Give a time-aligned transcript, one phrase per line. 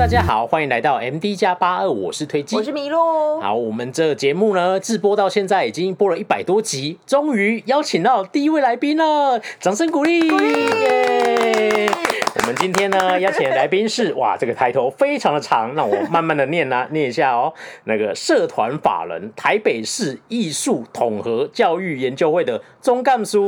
[0.00, 3.38] 大家好，欢迎来到 MD 加八二，我是推机，我是麋鹿。
[3.38, 10.30] 好，我们这个节目呢，自播到现在已经播了一百多集，终于邀请到第一位来宾了，掌声鼓励！
[10.30, 11.90] 鼓励！
[12.32, 17.52] 我们今天呢，邀请的来宾是 哇，这个抬头非常的长，让我慢慢的念啊，念一下哦。
[17.84, 23.38] 那个社团法人台北市艺术统合教育研究会的总干事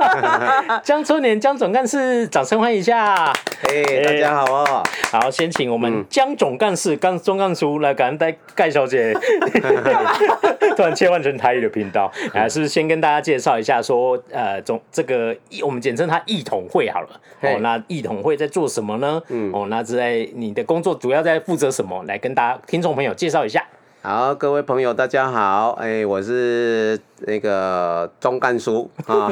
[0.82, 3.32] 江春年江总干事，掌声欢迎一下。
[3.68, 4.82] 哎、大家好啊！
[5.12, 9.14] 好，先请我们江总干事、江总干书来感恩戴盖小姐。
[10.76, 17.08] 突然切换成台语的频道，还是先跟大家介绍一下，说呃，总这个我们简称它艺统会好了。
[17.42, 19.20] 哦，那艺统会在做什么呢？
[19.30, 22.04] 嗯，哦，那在你的工作主要在负责什么？
[22.06, 23.66] 来跟大家听众朋友介绍一下。
[24.02, 25.72] 好，各位朋友，大家好。
[25.72, 28.70] 哎、欸，我是那个钟干事
[29.04, 29.30] 啊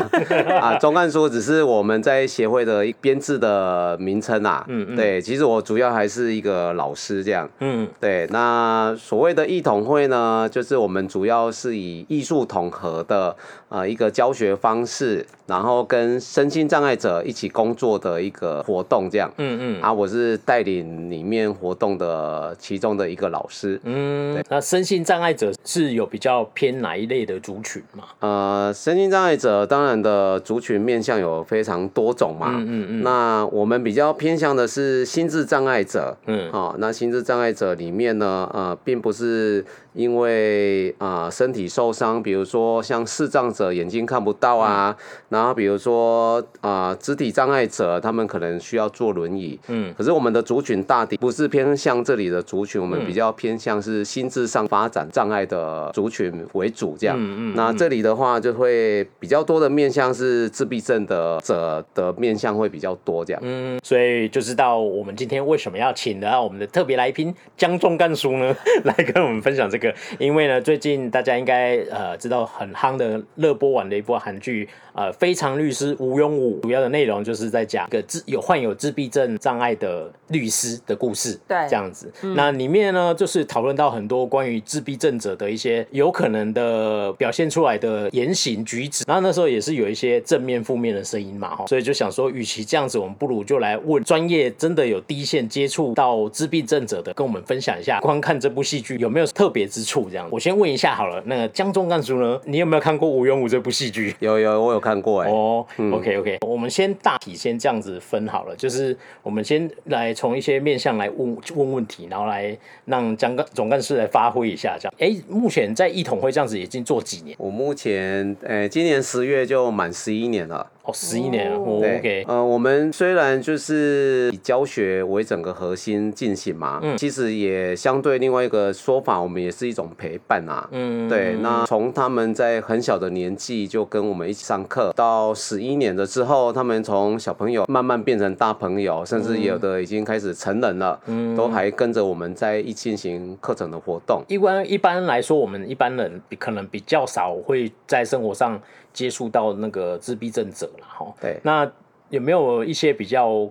[0.60, 4.62] 啊，钟干事只是我们在协会的编制的名称啊。
[4.68, 4.94] 嗯嗯。
[4.96, 7.48] 对，其实我主要还是一个老师这样。
[7.60, 7.88] 嗯。
[7.98, 13.34] 对，那所谓的艺统会呢，就是我们主要是以艺术统合的
[13.68, 19.32] 呃一个教学方式，然后跟身心障碍者一起工作的一个活动这样。
[19.38, 19.82] 嗯嗯。
[19.82, 23.80] 啊，我是带领里面活动的其中的一个老师。
[23.84, 24.42] 嗯。
[24.48, 28.04] 那身心障碍者是有比较偏哪一类的族群吗？
[28.20, 32.48] 呃，身心障碍者当然的族群面向有非常多种嘛。
[32.50, 33.02] 嗯嗯嗯。
[33.02, 36.16] 那我们比较偏向的是心智障碍者。
[36.26, 36.50] 嗯。
[36.52, 39.64] 好、哦，那心智障碍者里面呢，呃，并不是。
[39.98, 49.58] 因为啊、呃，身体受伤，比如说像视障者眼睛看不到啊，嗯、然后比如说啊、呃，肢体障碍者，他们可能需要坐轮椅。
[49.66, 49.92] 嗯。
[49.98, 57.16] 可是我们的族群大抵不是偏向这里的族群，我们比较偏向是心智上发展障碍的族群为主，这样。
[57.18, 57.54] 嗯嗯。
[57.56, 63.42] 那这里的话，就会比较多的面向是自闭症的者的面向会比较多，这样。
[63.44, 63.80] 嗯。
[63.82, 69.87] 所以就知道我们今天为什么要请到我们的特别来宾江仲干叔呢， 来跟我们分享这个。
[70.18, 74.68] 因为呢，最近大家应该呃知道很夯的热播完的一部韩剧
[74.98, 82.12] 呃《非常律师吴庸武》，主要的内容就是在讲一个自有患有自闭症障碍的律师的故事，对，这样子。
[82.22, 89.04] 嗯、那里面呢，就是讨论到很多关于自闭症者的一些有可能的表现出来的言行举止。
[89.06, 102.40] 然后那时候也是有一些正面、负面的声音嘛，哈，所以就想说，与其这样子，我们不如就来问专业真的有第一线接触到自闭症者的，跟我们分享一下，观看这部戏剧有没有特别之处这样，我先问一下好了，那个江中干叔呢？
[102.44, 104.14] 你有没有看过《禹英禑》这部戏剧？
[104.18, 105.30] 有有，我有看过哎。
[105.30, 114.94] 哦、oh，OK OK，我们先大体先这样子分好了，就是我们先来从一些面向来问问问题，然后来让江干总干事来发挥一下这样。
[114.98, 117.36] 哎、欸，目前在一统会这样子已经做几年？
[117.38, 120.66] 我目前，哎、欸，今年十月就满十一年了。
[120.88, 121.58] 哦，十一年了。
[121.58, 130.66] 哦、OK，呃，我们虽然就是以教学为整个核心进行嘛，嗯，其实也相对另外一个说法，我们也是一种陪伴啊。
[130.72, 131.34] 嗯，对。
[131.42, 144.22] 那从他们在很小的年纪就跟我们一起上课，到十一年了之后，他们从小朋友慢慢变成大朋友，甚至有的已经开始成人了，嗯，都还跟着我们在一起进行课程的活动。
[144.28, 148.58] 一般一般来说，我们一般人可能比较少会在生活上。
[148.92, 151.70] 接触到那个自闭症者了哈，对，那
[152.10, 153.48] 有没有一些比较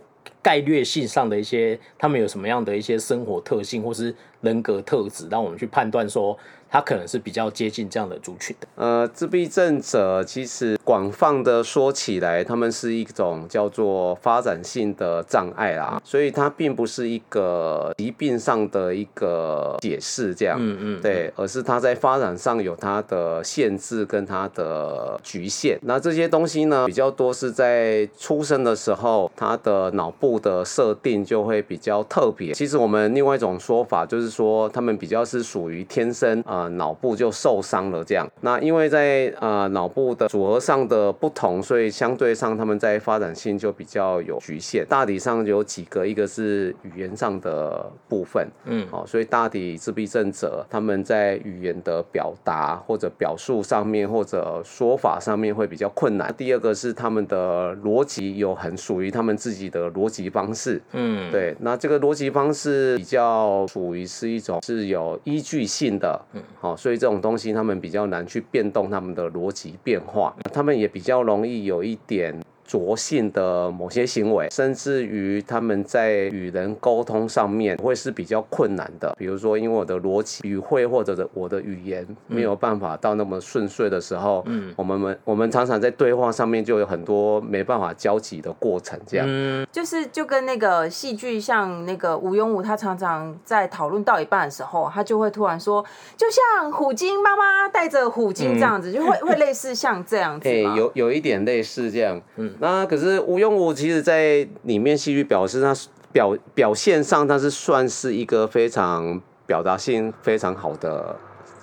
[0.47, 6.37] 概略性上的一些，他们有什么样的一些生活特性或是人格特质，让我们去判断说？
[6.69, 8.67] 他可能是比较接近这样的族群的。
[8.75, 25.79] 呃，自闭症者其实广泛的说起来，他们是一种叫做发展性的障碍啦，所以它并不是一个疾病上的一个解释，这样，嗯嗯，对，而是他在发展上有他的限制跟他的局限。
[25.83, 32.53] 那这些东西呢，比较多是在出生的时候，他的脑部的设定就会比较特别。
[32.53, 36.57] 其实我们另外一种说法就是说，他们比较是属于天生啊。
[36.57, 38.27] 呃，脑部就受伤了，这样。
[38.41, 44.83] 那因为在呃脑部的组合上的不同，所以相对上他们在发展性就比较有局限。
[44.89, 56.33] 大体上有几个，一个是语言上的部分，嗯，好，所以大体自闭症者他们在语言的表达或者表述上面或者说法上面会比较困难。
[56.35, 61.55] 第二个是他们的逻辑有很属于他们自己的逻辑方式，嗯，对。
[61.59, 66.41] 那这个逻辑方式比较属于是一种是有依据性的，嗯。
[66.59, 79.15] 好，所以这种东西他们比较难去变动他们的逻辑变化，他们也比较容易有一点拙性的某些行为，甚至于他们在与人沟通上面会是比较困难的。
[79.17, 95.83] 比如说，因为我的逻辑语汇或者的我的语言没有办法到那么顺遂的时候，嗯，我们们我们常常在对话上面就有很多没办法交集的过程，这样，嗯，就是就跟那个戏剧，像那个吴庸武，他常常在讨论到一半的时候，他就会突然说，
[96.17, 105.75] 就像虎鲸妈妈带着虎鲸这样子，嗯、就会会类似像这样子，对，有有一点类似这样，嗯，那可是吴用武其实在里面戏剧表示他
[106.11, 111.15] 表表现上，他是算是一个非常表达性非常好的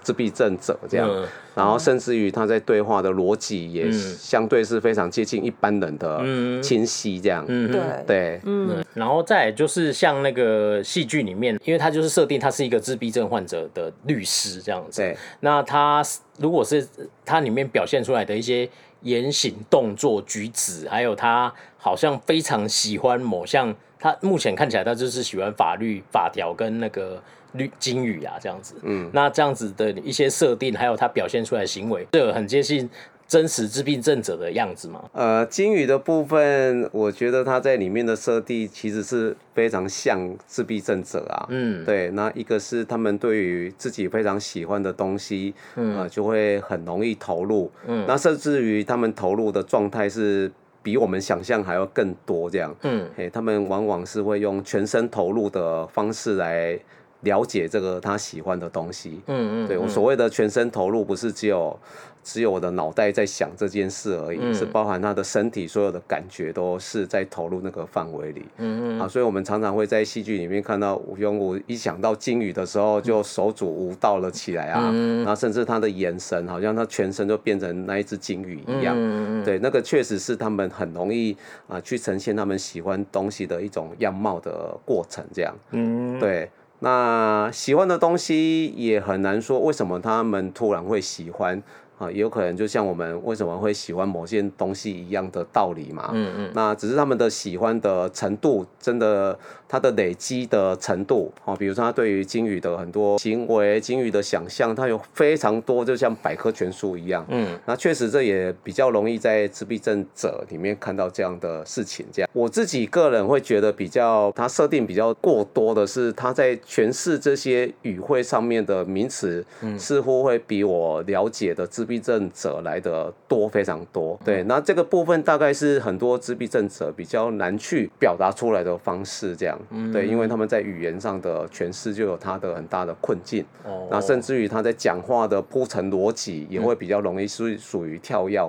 [0.05, 6.21] 自闭症者这样，嗯、然后甚至于他在对话的逻辑也相对是非常接近一般人的
[6.62, 7.81] 清晰这样，嗯，对。
[8.06, 16.03] 对，嗯，然后再就是像那个戏剧里面，因为他就是设定他是一个自闭症患者的律师这样子，对，那他
[16.39, 16.87] 如果是
[17.25, 18.69] 他里面表现出来的一些
[19.01, 27.23] 言行动作举止，还有他好像非常喜欢某项，他目前看起来他就是喜欢法律法条跟那个。
[27.55, 32.89] 绿金鱼啊，这样子，嗯，那这样子的一些设定，还有它表现出来的行为，这很接近
[33.27, 35.03] 真实自闭症者的样子吗？
[35.12, 50.51] 呃，金鱼的部分，我觉得它在里面的设定其实是非常像自闭症者啊，嗯，对，那一个是他们对于自己非常喜欢的东西，嗯、呃，就会很容易投入，嗯，那甚至于他们投入的状态是
[50.83, 56.79] 比我们想象还要更多，这样，嗯，嘿，他们往往是会用全身投入的方式来。
[57.25, 61.76] 了解这个他喜欢的东西，嗯嗯，对，我所谓的全身投入，不是只有
[62.23, 81.37] 只有我的脑袋在想这件事而已，嗯、是包含他的身体所有的感觉都是在投入那个范围里，嗯嗯，啊，所以我们常常会在戏剧里面看到吴庸武一想到金鱼的时候就手足舞蹈了起来啊，嗯、然后甚至他的眼神好像他全身就变成那一只鲸鱼一样，嗯嗯，对，那个确实是他们很容易
[81.69, 86.50] 啊去呈现他们喜欢东西的一种样貌的过程，这样，嗯，对。
[86.85, 91.63] 那喜欢的东西也很难说，为什么他们突然会喜欢？
[91.97, 96.11] 啊，也有可能就像我们为什么会喜欢某件东西一样的道理嘛。
[96.13, 96.51] 嗯嗯。
[96.53, 99.39] 那只是他们的喜欢的程度，真的
[99.75, 107.25] 他的累积的程度，哦，比如说他对于鲸鱼的很多行为、鲸鱼的想象，他有非常多，就像百科全书一样。
[107.29, 107.56] 嗯。
[107.67, 112.05] 那确实这也比较容易在自闭症者里面看到这样的事情。
[112.12, 119.44] 这样，我自己个人会觉得比较他设定比较过多的是他在诠释这些语汇上面的名词，
[119.79, 129.61] 似乎会比我了解的自自闭症者来的多非常多，对，那这个部分大概是很多自闭症者比较难去表达出来的方式，这样，
[129.93, 138.41] 对，因为他们在语言上的诠释就有他的很大的困境，哦，那甚至于他在讲话的铺陈逻辑也会比较容易是属于跳跃，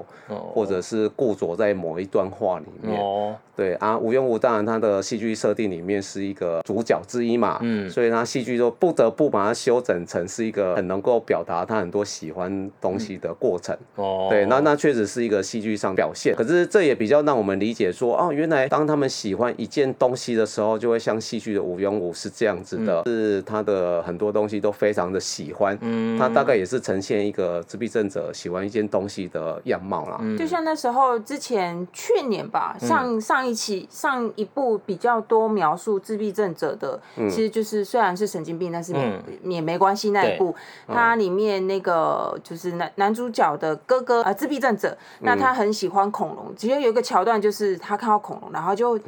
[0.53, 13.25] 或者是固着在某一段话里面，哦，对啊，吴庸武当然他的戏剧设定里面是一个主角之一嘛，嗯，所以他戏剧就不得不把它修整成是一个很能够表达他很多喜欢东西的。
[13.25, 30.21] 的过程哦，对，那那确实是一个戏剧上表现，可是这也比较让我们理解说，哦，原来当他们喜欢一件东西的时候，就会像戏剧的吴庸武是这样子的，嗯、是他的很多东西都非常的喜欢，嗯，他大概也是呈现一个自闭症者喜欢一件东西的样貌啦。
[30.37, 38.99] 就像那时候之前去年吧，上上一期上一部比较多描述自闭症者的，嗯、其实就是虽然是神经病，但是也、
[39.43, 40.53] 嗯、也没关系那一部，
[40.87, 43.15] 它里面那个就是男男。
[43.15, 46.53] 主角的哥哥啊，自闭症者，那他很喜欢恐龙。
[46.57, 48.99] 其实有一个桥段，就是他看到恐龙，然后就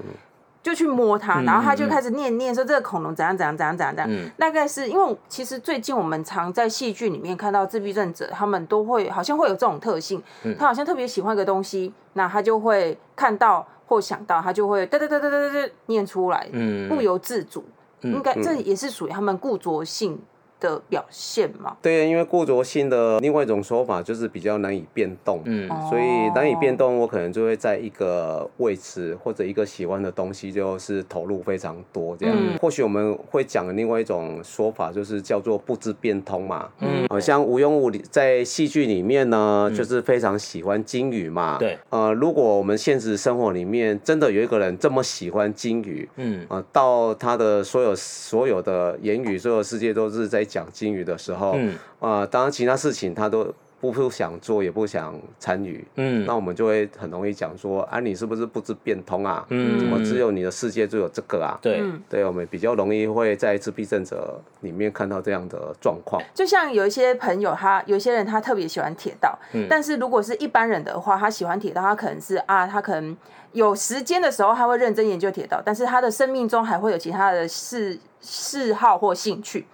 [0.67, 4.31] 就去摸它，然后他就开始念念说这个恐龙怎样怎样怎样怎样怎样。
[4.37, 10.21] 大概是因为其实最近我们常在戏剧里面看到自闭症者，他们都会好像会有这种特性，
[10.59, 16.45] 他好像特别喜欢一个东西，那他就会看到或想到，他就会哒哒哒哒哒哒念出来，
[16.89, 17.63] 不由自主。
[18.01, 20.19] 应该这也是属于他们固着性
[20.59, 21.77] 的表现嘛？
[21.81, 32.35] 对，因为固着性的另外一种说法就是比较难以变动，嗯，所以难以变动，我可能就会在一个位置或者一个喜欢的东西，就是投入非常多这样。
[32.35, 36.67] 嗯、或许我们会讲的另外一种说法，就是叫做不知变通嘛。
[36.79, 41.57] 嗯，好像吴庸武在戏剧里面呢，就是非常喜欢金鱼嘛。
[41.59, 50.46] 对，呃，如果我们现实生活里面真的有一个人这么喜欢金鱼，嗯，啊、呃，到他的所有所有的言语，所有世界都是在。
[50.47, 59.45] 讲金鱼的时候，嗯、呃，当然其他事情他都不不想做，也不想参与，嗯，那我们就会很容易讲说，啊，你是不是不知变通啊？
[59.49, 61.59] 嗯，怎么只有你的世界就有这个啊？
[61.61, 66.19] 对，对，我们比较容易会在自闭症者里面看到这样的状况。
[66.33, 73.15] 就像有一些朋友他，他有些人他特别喜欢铁道，嗯，但是如果是一般人的话，他喜欢铁道，他可能是啊，他可能
[73.51, 79.67] 有时间的时候，他会认真研究铁道，但是他的生命中还会有其他的嗜嗜好或兴趣。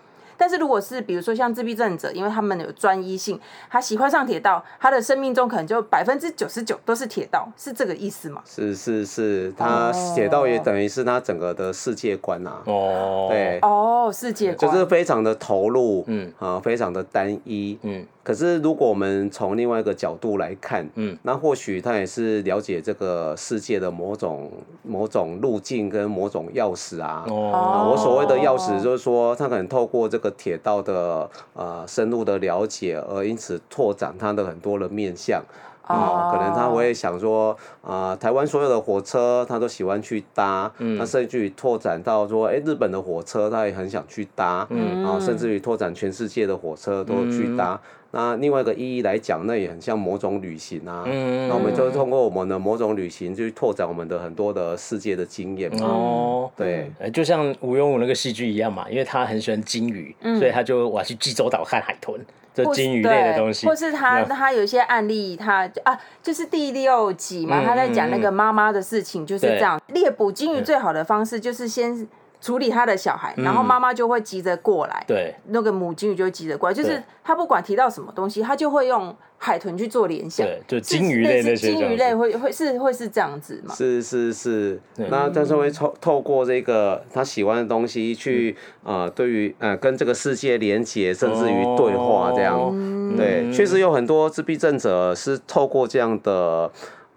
[0.44, 8.42] 但是如果是比如说像自闭症者，因为他们有专一性，他喜欢上铁道，他的生命中可能就百分之九十九都是铁道，是这个意思吗？
[8.46, 12.62] 是是是，他铁道也等于是他整个的世界观呐、啊。
[12.66, 18.06] 哦，对，哦，世界观就是非常的投入，嗯啊，非常的单一，嗯。
[18.24, 24.50] 可是，如果我们从另外一个角度来看，嗯，那或许他也是了解这个世界的某种
[24.82, 27.26] 某种路径跟某种钥匙啊。
[27.28, 35.44] 哦，啊、我所谓的钥匙就是说，他可能透过这个铁道的呃深入的了解，而因此拓展他的很多的面向。
[35.86, 37.52] 啊、哦，可能他会想说，
[37.82, 47.74] 啊、呃，台湾所有的火车他都喜欢去搭，嗯，那甚至于拓展到说，哎，日本的火车他也很想去搭，嗯，啊，甚至于拓展全世界的火车都去搭。
[47.74, 47.80] 嗯、
[48.16, 55.76] 那另外一个意义来讲，那也很像某种旅行啊，嗯，那我们就通过我们的某种旅行，去拓展我们的很多的世界的经验。
[55.78, 55.88] 嘛。
[55.88, 62.24] 哦，对，就像吴庸武那个戏剧一样嘛，因为他很喜欢金鱼，嗯、所以他就我要去济州岛看海豚。
[62.54, 69.82] 这金鱼类的东西，或是他他有一些案例，他啊，就是第六集嘛，他在讲那个妈妈的事情，就是这样。
[69.88, 72.08] 猎捕金鱼最好的方式就是先。
[72.44, 83.74] 处理他的小孩，然后妈妈就会急着过来，对，那个母鲸鱼就会急着过来，就是他不管提到什么东西，他就会用海豚去做联想，对，就鲸鱼类那些，鲸鱼类会会是会是这样子嘛？
[83.74, 96.70] 是是是，那但是会透透过这个他喜欢的东西去呃，对于呃跟这个世界连接，甚至于对话这样，对，确实有很多自闭症者是透过这样的。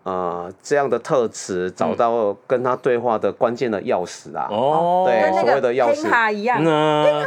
[0.06, 4.46] 啊、呃，这样的特质找到跟他对话的关键的钥匙啊！
[4.48, 6.62] 哦，对，所谓的钥匙卡一样。
[6.64, 7.25] 嗯，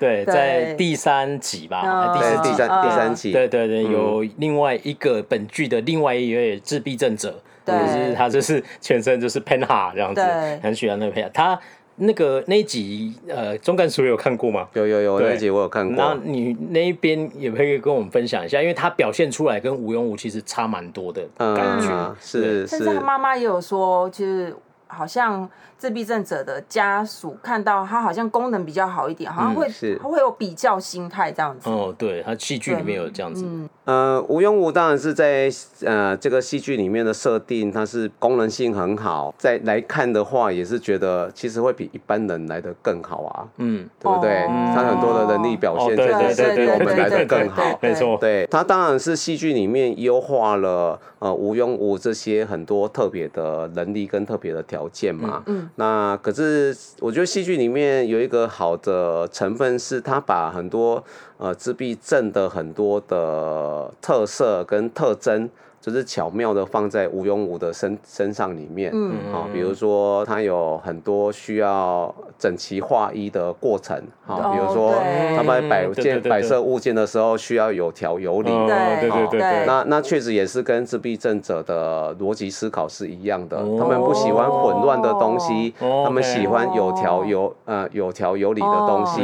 [0.00, 10.22] 对，在第三集吧，哦、第三第三第三集，对对对，有另外一个本剧的另外一位自闭症者，对就是他就是全身就是 Penha 这样子，
[10.62, 11.60] 很喜欢那个 Penha 他。
[11.96, 14.68] 那个那一集，呃，中干书有看过吗？
[14.74, 15.96] 有有有，对那一集我有看过。
[15.96, 22.66] 那你那一边也可以跟我们分享一下，因为他表现出来跟吴庸武其实差蛮多的感觉，嗯、是对是。
[22.66, 24.54] 甚至他妈妈也有说，就是
[24.86, 25.48] 好像。
[25.84, 29.68] 自闭症者的家属看到他好像功能比较好一点，好像会
[30.00, 31.68] 他会有比较心态这样子。
[31.68, 33.44] 哦，对，他戏剧里面有这样子。
[33.44, 35.50] 嗯，呃，吴庸武当然是在
[35.84, 39.34] 呃这个戏剧里面的设定，它是功能性很好。
[39.36, 43.46] 再来看的话，也是觉得其实会比一般人来的更好啊。
[43.58, 44.46] 嗯，对不对？
[44.74, 47.78] 他很多的能力表现，真的是比我们来的更好。
[47.82, 55.42] 没错，对他当然是戏剧里面优化了呃吴庸武这些很多特别的能力跟特别的条件嘛。
[55.44, 55.68] 嗯。
[55.76, 61.02] 那可是，我觉得戏剧里面有一个好的成分，是他把很多
[61.36, 65.50] 呃自闭症的很多的特色跟特征。
[65.84, 73.94] 就是巧妙的放在吴庸武的身身上里面，嗯，啊，比如说他有很多需要整齐划一的过程，
[74.26, 74.94] 啊，比如说
[75.36, 89.20] 他们摆件摆设物件的时候需要有条有理，对对对对，那那确实也是跟自闭症者的逻辑思考是一样的，他们不喜欢混乱的东西，他们喜欢有条有呃有条有理的东西，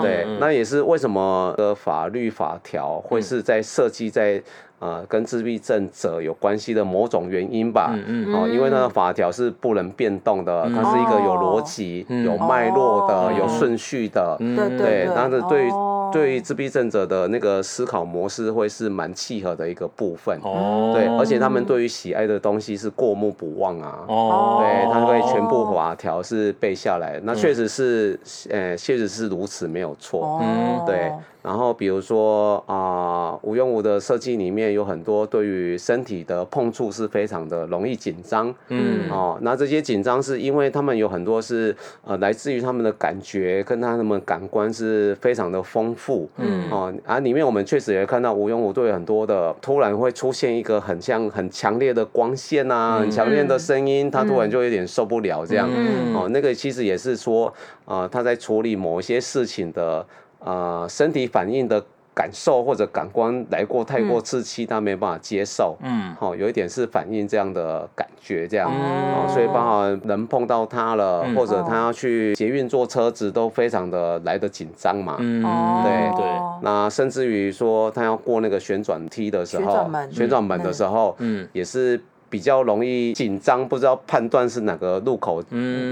[0.00, 4.38] 对，那也是为什么的法律法条会是在设计在。
[4.38, 15.66] 啊、呃，跟自闭症者有关系的某种原因吧，嗯嗯、哦，因为那个法条是不能变动的，嗯、它是一个有逻辑、嗯、有脉络的、哦、有顺序的，嗯、对，但是对。
[15.66, 28.18] 于、哦、对于自闭症者的那个思考模式会是蛮契合的一个部分，哦，对，而且他们对于喜爱的东西是过目不忘啊，哦，对，他会全部法条是背下来，那确实是，
[28.48, 31.12] 呃，确实是如此，没有错，嗯，对。
[31.42, 57.52] 然后比如说啊，无用武的设计里面有很多对于身体的碰触是非常的容易紧张，嗯，哦，那这些紧张是因为他们有很多是呃来自于他们的感觉跟他们感官是非常的丰富，嗯，哦，啊，里面我们确实也看到无用武对很多的突然会出现一个很像很强烈的光线啊，很强烈的声音，他突然就有点受不了这样，嗯，哦，那个其实也是说
[57.84, 60.04] 啊，他在处理某一些事情的。
[60.40, 65.76] 呃，身体反应的感受或者感官来过太过刺激，他没办法接受。
[65.82, 68.68] 嗯，好，有一点是反映这样的感觉，这样。
[68.68, 75.16] 哦，所以包含人碰到他了，或者他要去捷运坐车子，都非常的来得紧张嘛。
[75.18, 75.42] 嗯，
[75.84, 76.26] 对对。
[76.62, 82.00] 那甚至于说他要过那个旋转梯的时候，旋转门，旋转门的时候，嗯，也是。
[82.30, 85.42] 比较容易紧张，不知道判断是哪个路口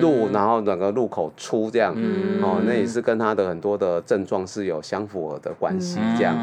[0.01, 1.95] 入，然后哪个路口出这样，
[2.43, 6.37] 哦，那也是跟他的很多的症状是有相符合的关系，这样，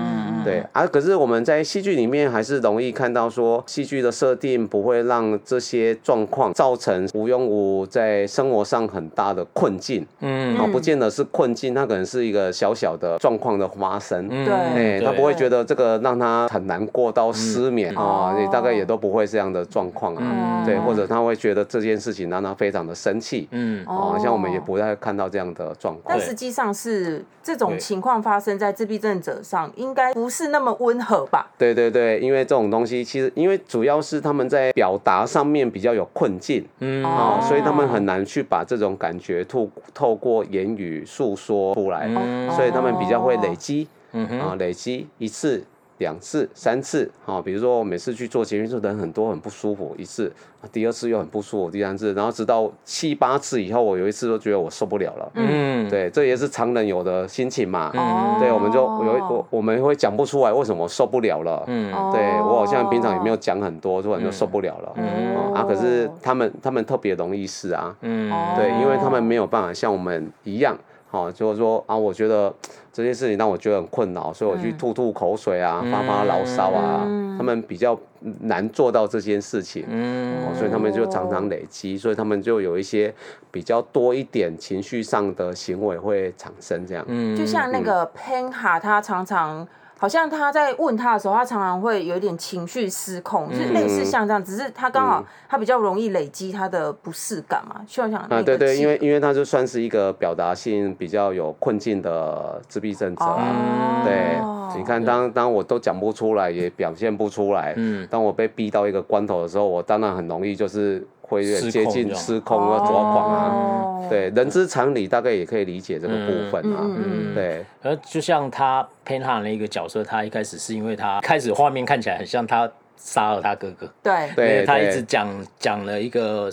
[0.44, 0.88] 对啊。
[0.88, 17.94] 可是我们在戏剧里面还是容易看到说，戏剧的设定不会让这些状况造成无庸无在生活上很大的困境，嗯，哦，不见得是困境，他可能是一个小小的状况的发生，对，哎，他不会觉得这个让他很难过到失眠。
[17.96, 19.83] 啊，你大概也都不会这样的状。
[19.84, 26.06] 状况啊，对，或者他会觉得这件事情让他非常的生气，嗯，哦，像我们也不太看到这样的状况。
[26.08, 31.50] 但实际上是这种情况发生在自闭症者上，应该不是那么温和吧？
[31.58, 42.08] 对对对，因为这种东西其实，因为主要是他们在表达上面比较有困境，嗯，啊，所以他们很难去把这种感觉透透过言语诉说出来，
[42.56, 45.64] 所以他们比较会累积，嗯啊，累积一次。
[46.04, 49.96] 两次、三次，哈，比如说我每次去做捷运，人很多，很不舒服。
[49.98, 50.30] 一次，
[50.72, 55.32] 第二次又很不舒服，第三次，然后直到七八次以后，我有一次都觉得我受不了了。
[55.36, 57.90] 嗯，对，这也是常人有的心情嘛。
[57.94, 61.64] 嗯，对，我们就有我我们会讲不出来为什么受不了了。
[61.68, 64.92] 嗯，对我好像平常也没有讲很多，突然就受不了了。
[64.98, 67.96] 嗯啊，可是他们他们特别容易是啊。
[68.02, 70.78] 嗯，对，因为他们没有办法像我们一样。
[71.12, 72.52] 哦，就是说啊，我觉得
[72.94, 77.02] 这件事情让我觉得很困扰，所以我去吐吐口水啊，嗯、发发牢骚啊。
[77.06, 78.00] 嗯、他们比较
[78.42, 83.12] 难做到这件事情，嗯、哦，所以他们就常常累积，所以他们就有一些
[83.52, 87.04] 比较多一点情绪上的行为会产生这样。
[87.08, 89.68] 嗯，就像那个 Penha，他常常。
[90.04, 104.38] 好像他在问他的时候，他常常会有点情绪失控，就是类似像这样，只是他刚好他比较容易累积他的不适感嘛，就像啊，对对，因为因为他就算是一个表达性比较有困境的自闭症者啊，对，
[104.78, 111.08] 你看当当我都讲不出来，也表现不出来，嗯，当我被逼到一个关头的时候，我当然很容易就是。
[111.24, 117.66] 会接近失控啊，抓狂啊，对，人之常理，大概也可以理解这个部分啊，嗯，对。
[117.82, 125.28] 而就像他 Penha 那个角色，他一开始是因为他开始画面看起来很像他杀了他哥哥，对，对，他一直讲
[125.58, 126.50] 讲了一个。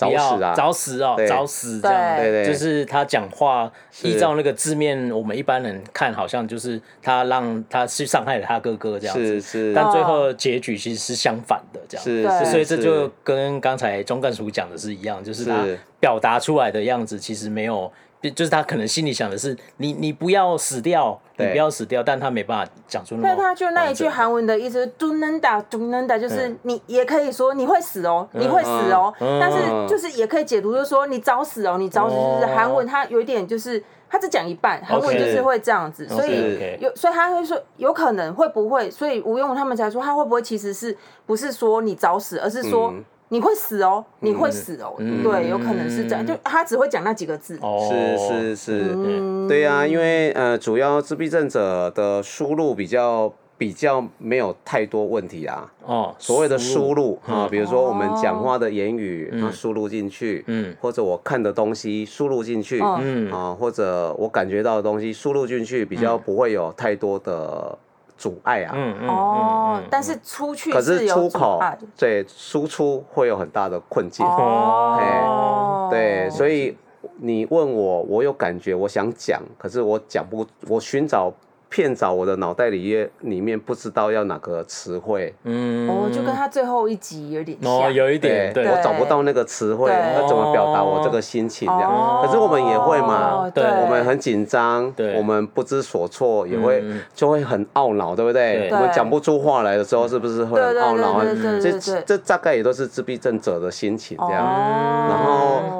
[0.00, 0.54] 找死啊！
[0.56, 1.16] 找死哦！
[1.28, 3.70] 找死这样，对对，就是他讲话
[4.02, 9.74] 依照那个字面，我们一般人看好像就是他让他去伤害了他哥哥这样子，是是。
[9.74, 12.50] 但最后结局其实是相反的这样，是是。
[12.50, 15.66] 所以这就跟刚才钟干叔讲的是一样，就是他
[16.00, 17.92] 表达出来的样子其实没有。
[18.22, 23.28] 就是他可能心里想的是你，你不要死掉，你不要死掉，但他没办法讲出那么。
[23.28, 42.92] 但他就那一句韩文的意思，do nanda do nanda，就是你也可以说你会死哦，你会死哦，但是就是也可以解读就是说你找死哦，你找死就是韩文，他有一点就是他只讲一半，韩文就是会这样子，所以有所以他会说有可能会不会，所以吴用他们才说他会不会其实是不是说你找死，而是说。
[43.32, 47.58] 你会死哦，你会死哦，对，有可能是这样，就他只会讲那几个字。
[47.88, 55.72] 是是是，对呀，因为呃，主要自闭症者的输入比较比较没有太多问题啊。
[55.84, 67.78] 哦，所谓的输入啊，比如说我们讲话的言语，它输入进去，嗯，或者我看的东西输入进去，嗯，啊，或者我感觉到的东西输入进去，比较不会有太多的。
[68.20, 71.58] 阻碍啊，嗯嗯哦，但是出去可是出口
[71.96, 74.26] 对输出会有很大的困境。
[74.26, 76.76] 哦，对，所以
[77.16, 81.32] 你问我，我有感觉，我想讲，可是我讲不，我寻找。
[81.70, 92.22] 骗找我的脑袋里里面不知道要哪个词汇，嗯，哦，就跟他最后一集有点像，哦，有一点，对，我找不到那个词汇，那怎么表达我这个心情这样？
[92.22, 98.68] 可是我们也会嘛，对，我们很紧张，对，我们不知所措，也会就会很懊恼，对不对？
[98.72, 101.24] 我们讲不出话来的时候，是不是会很懊恼？
[101.60, 105.79] 这这大概也都是自闭症者的心情这样，然后。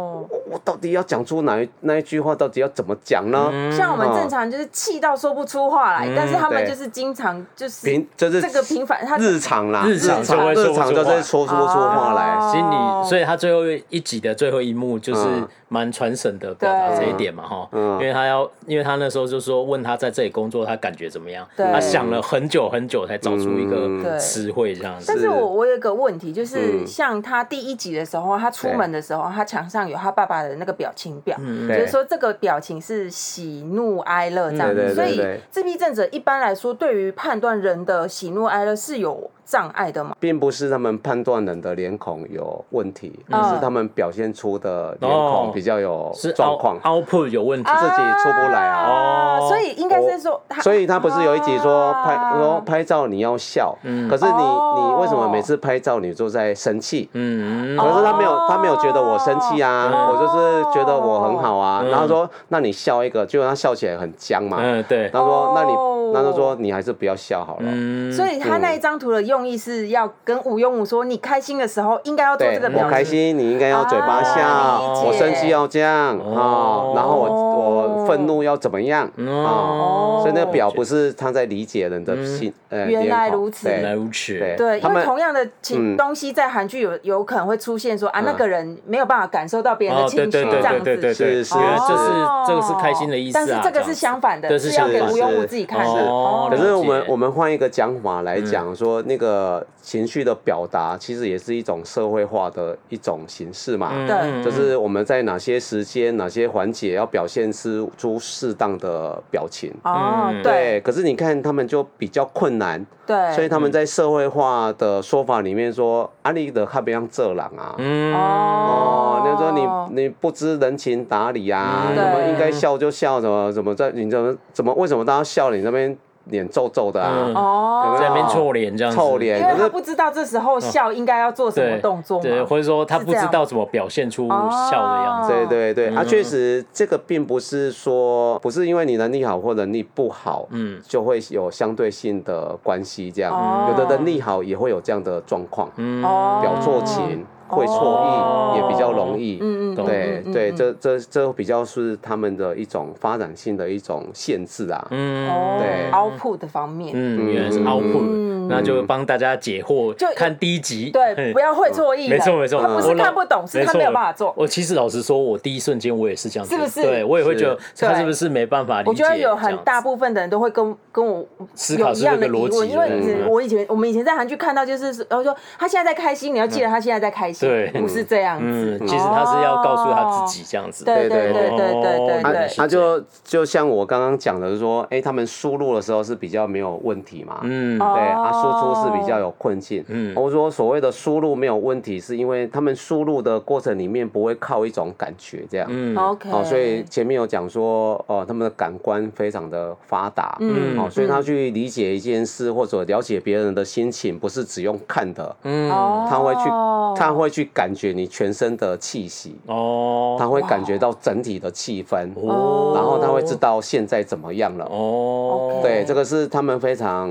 [0.61, 2.35] 我到底要讲出哪一那一句话？
[2.35, 3.51] 到底要怎么讲呢？
[3.70, 13.09] 像我们正常就是气到说不出话来，但是他们就是经常就是平就是这个平凡，他日常啦，日常就会日常就是说说说话来，心里。
[13.09, 15.27] 所以他最后一集的最后一幕就是
[15.68, 17.68] 蛮传神的，表达这一点嘛哈。
[17.73, 25.05] 因为他要，因为他那时候就说问他在这里工作他感觉怎么样，他想了很久很久才找出一个词汇这样子。
[25.07, 30.40] 但是我我有一个问题，就是像他第一集的时候，他出门的时候，他墙上有他爸爸。
[30.40, 34.75] 下的那个表情表，嗯就是说这个表情是喜怒哀乐这样子。
[34.75, 40.15] 对对对对所以自闭症者一般来说，对于判断人的喜怒哀乐是有障碍的吗？
[40.21, 43.41] 并不是他们判断人的脸孔有问题，嗯。
[43.41, 48.87] 而是他们表现出的脸孔比较有是状况，output 有问题，自己出不来啊。
[48.89, 49.49] 哦。
[49.49, 52.39] 所以应该是说，所以他不是有一集说拍啊。
[52.39, 54.09] 说拍照你要笑，嗯。
[54.09, 54.67] 可是你哦。
[54.77, 57.11] 你为什么每次拍照你都在生气？
[57.15, 57.77] 嗯。
[57.77, 60.07] 可是他没有，他没有觉得我生气啊，嗯。
[60.13, 61.81] 我就是觉得我很好啊。
[61.83, 61.91] 嗯。
[61.91, 64.59] 然后说，那你笑一个，结果他笑起来很僵嘛。
[64.61, 67.64] 嗯对，他说，那你哦，那就说你还是不要笑好了。
[67.66, 73.05] 嗯所以他那一张图的用意是要跟吴庸武说，你开心的时候应该要做对这个，表我开。
[73.05, 79.25] 心，你应该要嘴巴啊笑我生气要这样哦啊，然后我我愤怒要怎么样啊？
[79.25, 91.25] 哦，所以那个表不是他在理解人的心，呃，原来如此原来对如此，对因为同样的情嗯东西在韩剧有有可能会出现说啊，嗯那个人没有办法感受到别人的情绪对对这样对对对子。
[91.25, 96.00] 对，是是这是哦这个是开心的意思啊，但是这个是相反的，这是是要给吴庸武自己看的。
[96.07, 103.90] 哦可是我们我们换一个讲法来讲，说那个情绪的表达，其实也是一种社会化的一种形式嘛。
[103.93, 104.07] 嗯。
[104.07, 104.16] 对。
[104.16, 109.73] 嗯就是我们在哪些时间、哪些环节要表现出出适当的表情。
[109.85, 110.43] 哦，嗯。
[110.43, 110.51] 对。
[110.61, 117.75] 对，可是你看他们就比较困难，对，所以他们在社会化的说法里面说，阿里的看不像这狼啊。
[117.79, 118.14] 嗯。
[118.14, 121.97] 哦，那说你你不知人情打理啊，嗯。
[121.97, 122.31] 怎么对。
[122.31, 127.11] 应该笑就笑，怎么怎么在你怎么怎么为什么大家笑你那边脸皱皱的啊？
[127.15, 127.35] 嗯。
[127.35, 129.41] 哦，在那边臭脸这样子，臭脸。
[129.41, 132.23] 因为他可是不知道这时候笑应该要做什么对动作嘛。
[132.23, 135.37] 对，或者说他不知道怎么表现出笑的样子，哦。
[135.37, 136.07] 对对对，啊，嗯。
[136.07, 140.81] 确实这个并不是说不是因为你能力好或能力不好，嗯。
[140.87, 143.11] 就会有相对性的关系。
[143.11, 143.71] 这样，哦。
[143.71, 146.05] 有的能力好也会有这样的状况，嗯。
[146.05, 146.39] 哦。
[146.43, 147.25] 表错情
[147.57, 149.39] 会错哦意也比较容易。
[149.41, 154.89] 嗯嗯，懂对对，这这这比较是他们的一种发展性的一种限制啊。
[154.91, 155.29] 嗯。
[155.29, 158.49] 哦对，output 的方面，嗯，原来是嗯 output，嗯。
[158.49, 162.17] 那就帮大家解惑就，看第一集，对，不要会错意了。
[162.17, 164.33] 没错没错，他不是看不懂，是他没有办法做。
[164.37, 166.83] 我其实老实说，我第一瞬间我也是这样子，是不是？
[166.83, 168.91] 对我也会觉得他是不是没办法理解？
[168.91, 178.87] 我觉得有很大部部分的人都会跟跟我思考是有一样的逻辑疑问，因为我以前我们以前在韩剧看到就是，然后说他现在在开心，你要记得他现在在开心，对不是这样嗯，子。
[178.87, 187.40] 其实他是要告诉他自己这样子，对对对对对对对哦啊，啊就就像我刚刚讲的是说，哎，他们输入的时候是比较没有问题嘛。
[187.42, 189.85] 嗯哦对，啊，输出是比较有困境。
[189.88, 195.66] 嗯我说所谓的输入没有问题，是因为他们输入的过程里面不会靠一种感觉这样。
[195.70, 206.48] 嗯 OK，哦，所以前面有讲说，哦，他们的感官非常的发达，嗯哦，所以他去理解一件事或者了解别人的心情，不是只用看的，嗯哦他会去，
[206.96, 212.73] 他会去感觉你全身的气息，哦，他会感觉到整体的气氛，哦。
[212.75, 214.64] 然后他会知道现在怎么样了。
[214.66, 217.09] 哦，对，这个是他们非常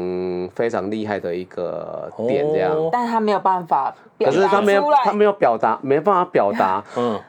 [0.54, 2.76] 非常厉害的一个点，这样。
[2.76, 7.14] 哦但他没有办法可是他没有，他没有表达，没办法表达，嗯。
[7.14, 7.22] 我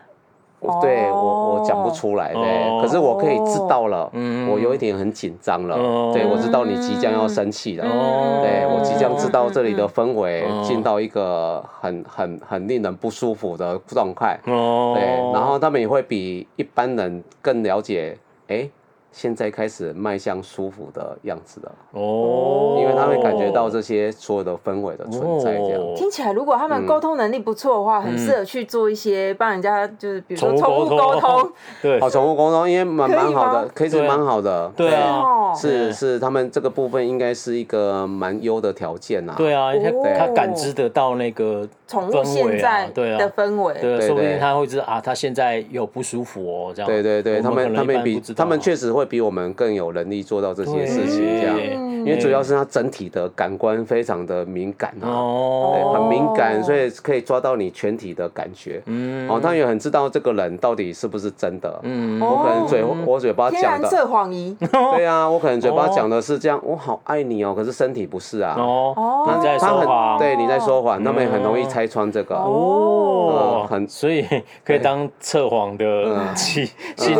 [0.82, 4.50] 对我我讲不出来，对哦，可是我可以知道了，嗯。
[4.50, 18.18] 我有一点很紧张了哦，对我知道你即将要生气了，哦对我即将知道这里的氛围嗯进到一个很很很令人不舒服的状态，哦，对，然后他们也会比一般人更了解，
[18.48, 18.68] 哎，
[19.12, 25.80] 现在开始迈向舒服的样子了，哦，因为他会感觉到这些所有的氛围的存在，这样。
[25.80, 25.94] 哦。
[25.96, 31.20] 听起来，如果他们沟通能力不错的话，很适合去做一些帮人家，就是比如说宠物沟通。
[31.20, 31.52] 通。
[31.82, 31.98] 对。
[31.98, 35.20] 哦，宠物沟通因为蛮蛮好的，可以蛮好的，对啊。
[35.20, 39.34] 哦是是，他们这个部分应该是一个蛮优的条件呐。
[39.36, 40.02] 对啊，哦。
[40.04, 43.18] 他他感知得到那个宠物现在对啊。
[43.18, 46.88] 的氛围，对，对说不定他会知道啊，他现在有不舒服哦，这样。
[46.88, 51.56] 对对对，他们他们比他们确实会比我们更有能力做到这些事情，这样。
[51.58, 51.90] 嗯。
[52.00, 58.82] 因为主要是他整体的感官非常的敏感啊，哦，对，很敏感，哦所以可以抓到你全体的感觉。
[58.86, 59.28] 嗯。
[59.28, 61.78] 哦，他也很知道这个人到底是不是真的。
[61.82, 62.18] 嗯。
[62.18, 62.96] 我可能嘴哦。
[63.04, 64.56] 我嘴巴讲的，测谎仪。
[64.96, 68.54] 对啊，我可能嘴巴讲的是这样，我好爱你哦，可是身体不是啊。
[68.56, 69.34] 哦，哦。
[69.36, 72.34] 你在他很说谎，对你在说谎，他们也很容易拆穿这个。
[72.34, 73.60] 哦。
[73.62, 74.24] 嗯，很所以
[74.64, 76.34] 可以当测谎的嗯。
[76.34, 77.14] 器那器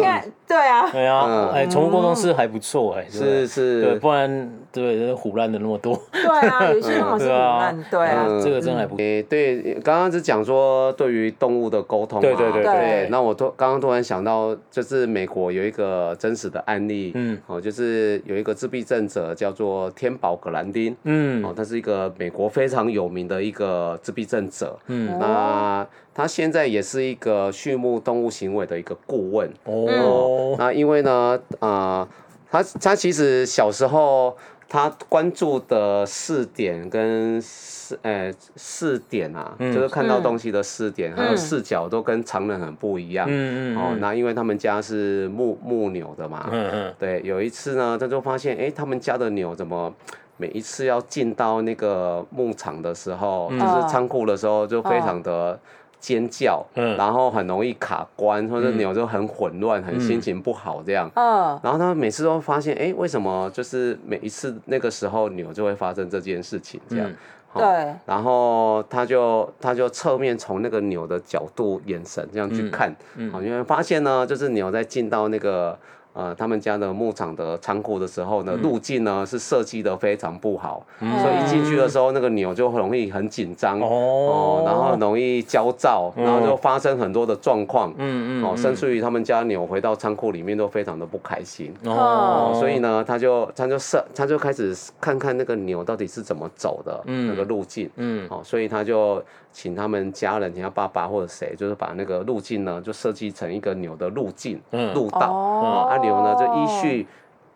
[0.51, 8.97] 对啊，对啊，哎，宠物沟通是还不错哎，是是，对，不然对虎烂的那么多，对啊， 有些那么是唬烂，对啊，这个真还不错。
[8.97, 12.65] 对，刚刚是讲说对于动物的沟通嘛，对对对。
[12.65, 25.87] 对，那我突刚刚突然想到，就是美国有一个真实的案例，嗯，哦，就是有一个自闭症者叫做天宝格兰丁，嗯，哦，他是一个美国非常有名的一个自闭症者，嗯，那
[26.21, 32.07] 他现在也是一个畜牧动物行为的一个顾问，哦，那因为呢，啊，
[32.51, 34.37] 他他其实小时候。
[34.73, 43.27] 他关注的视点跟视，呃，视点啊，嗯、就是看到东西的视点，嗯、还有视角都跟常人很不一样。
[43.29, 43.77] 嗯嗯。
[43.77, 46.49] 哦，那因为他们家是牧牧牛的嘛。
[46.53, 46.95] 嗯嗯。
[47.01, 49.93] 对，有一次呢，他就发现，哎、欸，他们家的牛怎么
[50.37, 55.59] 每一次要进到那个牧场的时候，嗯、就是仓库的时候，就非常的。
[56.01, 67.11] 尖叫，嗯，然后很容易卡关，或者牛就很混乱，很心情不好这样，嗯，然后他每次都发现，哎，为什么就是每一次那个时候牛就会发生这件事情这样，
[67.55, 75.79] 对，然后他就他就侧面从那个牛的角度眼神这样去看，嗯，因为发现呢，就是牛在进到那个。
[76.13, 91.73] 呃，他们家的牧场的仓库的时候呢，路径呢是设计的非常不好，所以一进去的时候，那个牛就很容易很紧张哦，然后很容易焦躁，然后就发生很多的状况，嗯嗯，哦，甚至于他们家牛回到仓库里面都非常的不开心。
[91.85, 104.61] 哦，所以呢，他就他就设他就开始看看那个牛到底是怎么走的那个路径，嗯，哦，所以他就请他们家人，请他爸爸或者谁，就是把那个路径呢就设计成一个牛的路径，
[104.95, 105.33] 路道。
[105.33, 105.97] 啊。
[105.99, 107.07] 牛呢，就依序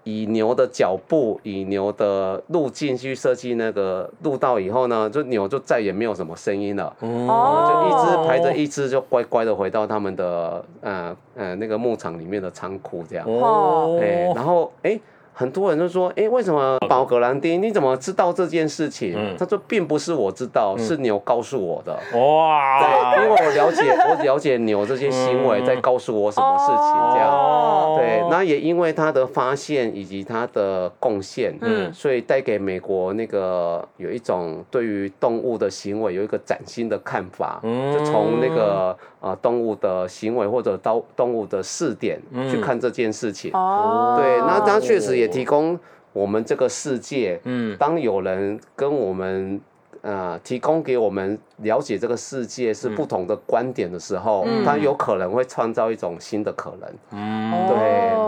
[0.03, 14.91] 以牛的脚步，以牛的路径去设计那个路道，以后呢，就牛就再也没有什么声音了，哦，就一只排着一只，就乖乖的回到他们的呃呃那个牧场里面的仓库这样，哦，哎，然后哎。
[14.91, 15.01] 欸
[15.37, 17.61] 很多人都说，哎，为什么宝格兰丁？
[17.61, 19.35] 你怎么知道这件事情？
[19.37, 21.93] 他说，并不是我知道，是牛告诉我的。
[22.17, 22.81] 哇！
[22.81, 27.97] 对，因为我了解， 我了解牛这些行为在告诉我什么事情，这样。
[27.97, 43.51] 对，那也因为他的发现以及他的贡献，嗯，所以带给美国那个有一种对于动物的行为有一个崭新的看法，就从那个呃动物的行为或者到动物的视点去看这件事情。
[43.53, 45.24] 哦，对，那他确实也。
[45.25, 45.79] 也提供
[46.13, 49.61] 我们这个世界，嗯，当有人跟我们，
[50.03, 57.77] 呃，提供给我们了解这个世界是不同的观点的时候，嗯，他有可能会创造一种新的可能，嗯，对。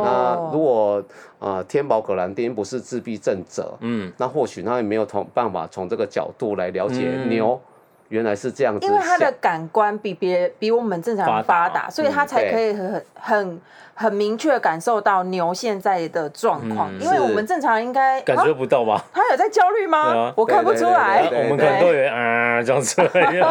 [0.02, 1.02] 那如果
[1.38, 7.61] 呃天宝葛兰丁不是自闭症者，嗯，那或许他也没有同办法从这个角度来了解牛。
[8.09, 13.61] 原来是这样子，因为他的感官比别比我们正常人发达，所以他才可以很很
[13.96, 16.88] 很明确感受到牛现在的状况。
[17.00, 19.02] 因为我们正常人应该感觉不到吧？
[19.12, 20.32] 他有在焦虑吗？
[20.37, 21.26] 我看不出来。
[21.32, 23.02] 我们可能都有啊这样子，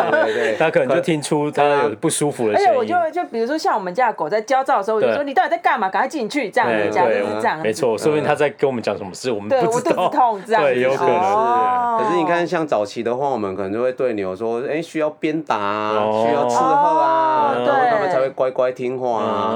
[0.57, 2.69] 他可能就听出他有不舒服的 声音。
[2.69, 5.89] 而且我就就比如说像我们家的狗在焦躁的时候，我就说你到底在干嘛？
[5.89, 7.59] 赶快进去，这样子这样子这样。
[7.59, 9.95] 没错，说不定他在跟我们讲什么事，我们不知道。
[9.95, 12.03] 肚子痛这样子，对，有可能是。
[12.03, 19.53] 可是你看，像早期的话，我们可能就会对牛说，哎，需要鞭打啊，需要伺候啊，然后他们才会乖乖听话啊。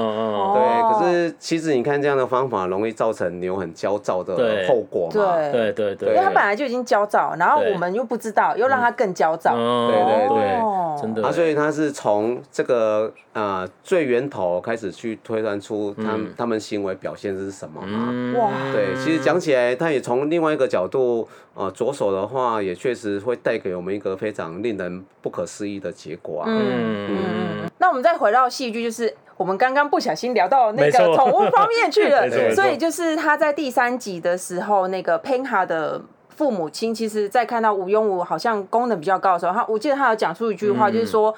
[0.54, 5.12] 对，可是其实你看这样的方法，容易造成牛很焦躁的后果嘛。
[5.12, 5.70] 对。
[5.70, 9.54] 对对，因为它本来就已经焦躁，然后我们又不知道，又让它更焦躁。
[9.54, 11.26] 对对对，真的。
[11.26, 18.38] 啊，所以他是从这个呃最源头开始去推断出他他们行为表现是什么嘛。
[18.38, 26.46] 哇，对，其实讲起来，他也从另外一个角度呃着手的话，也确实会带给我们一个非常令人不可思议的结果啊。
[26.48, 27.70] 嗯嗯。
[27.78, 41.34] 那我们再回到戏剧，就是我们刚刚不小心聊到那个宠物方面去了， 所以就是他在第三集的时候，那个 Penha 的父母亲，其实在看到吴庸武好像功能比较高的时候，他我记得他有讲出一句话，就是说。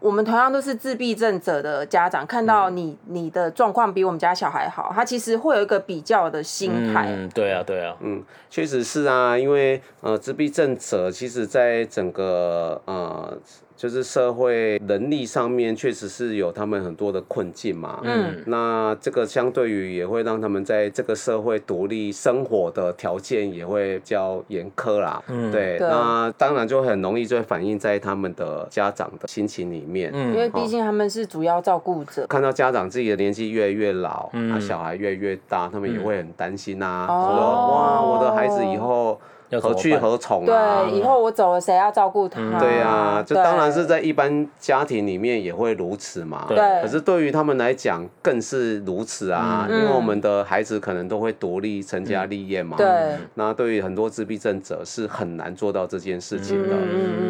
[0.00, 7.06] 我们同样都是自闭症者的家长，看到你你的状况比我们家小孩好，他其实会有一个比较的心态。
[7.08, 13.36] 嗯，对啊，对啊，嗯，确实是啊，因为呃，自闭症者其实在整个呃。
[13.78, 39.20] 就是社会能力上面确实是有他们很多的困境嘛，嗯，那这个相对于也会让他们在这个社会独立生活的条件也会比较严苛啦，嗯，对，那当然就很容易就会反映在他们的家长的心情里面，嗯，因为毕竟他们是主要照顾者，看到家长自己的年纪越来越老，嗯，小孩越来越大，他们也会很担心呐，说哇，我的孩子以后。
[39.60, 40.84] 何去何从啊？
[40.84, 42.58] 对，以后我走了，谁要照顾他？
[42.58, 46.44] 对啊，这当然是在一般家庭里面也会如此嘛。
[46.48, 46.56] 对。
[46.82, 52.76] 可是对于他们来讲，更是如此啊，因为我们的孩子可能都会独立成家立业嘛。
[52.76, 52.86] 对。
[53.34, 56.76] 那对于很多自闭症者是很难做到这件事情的。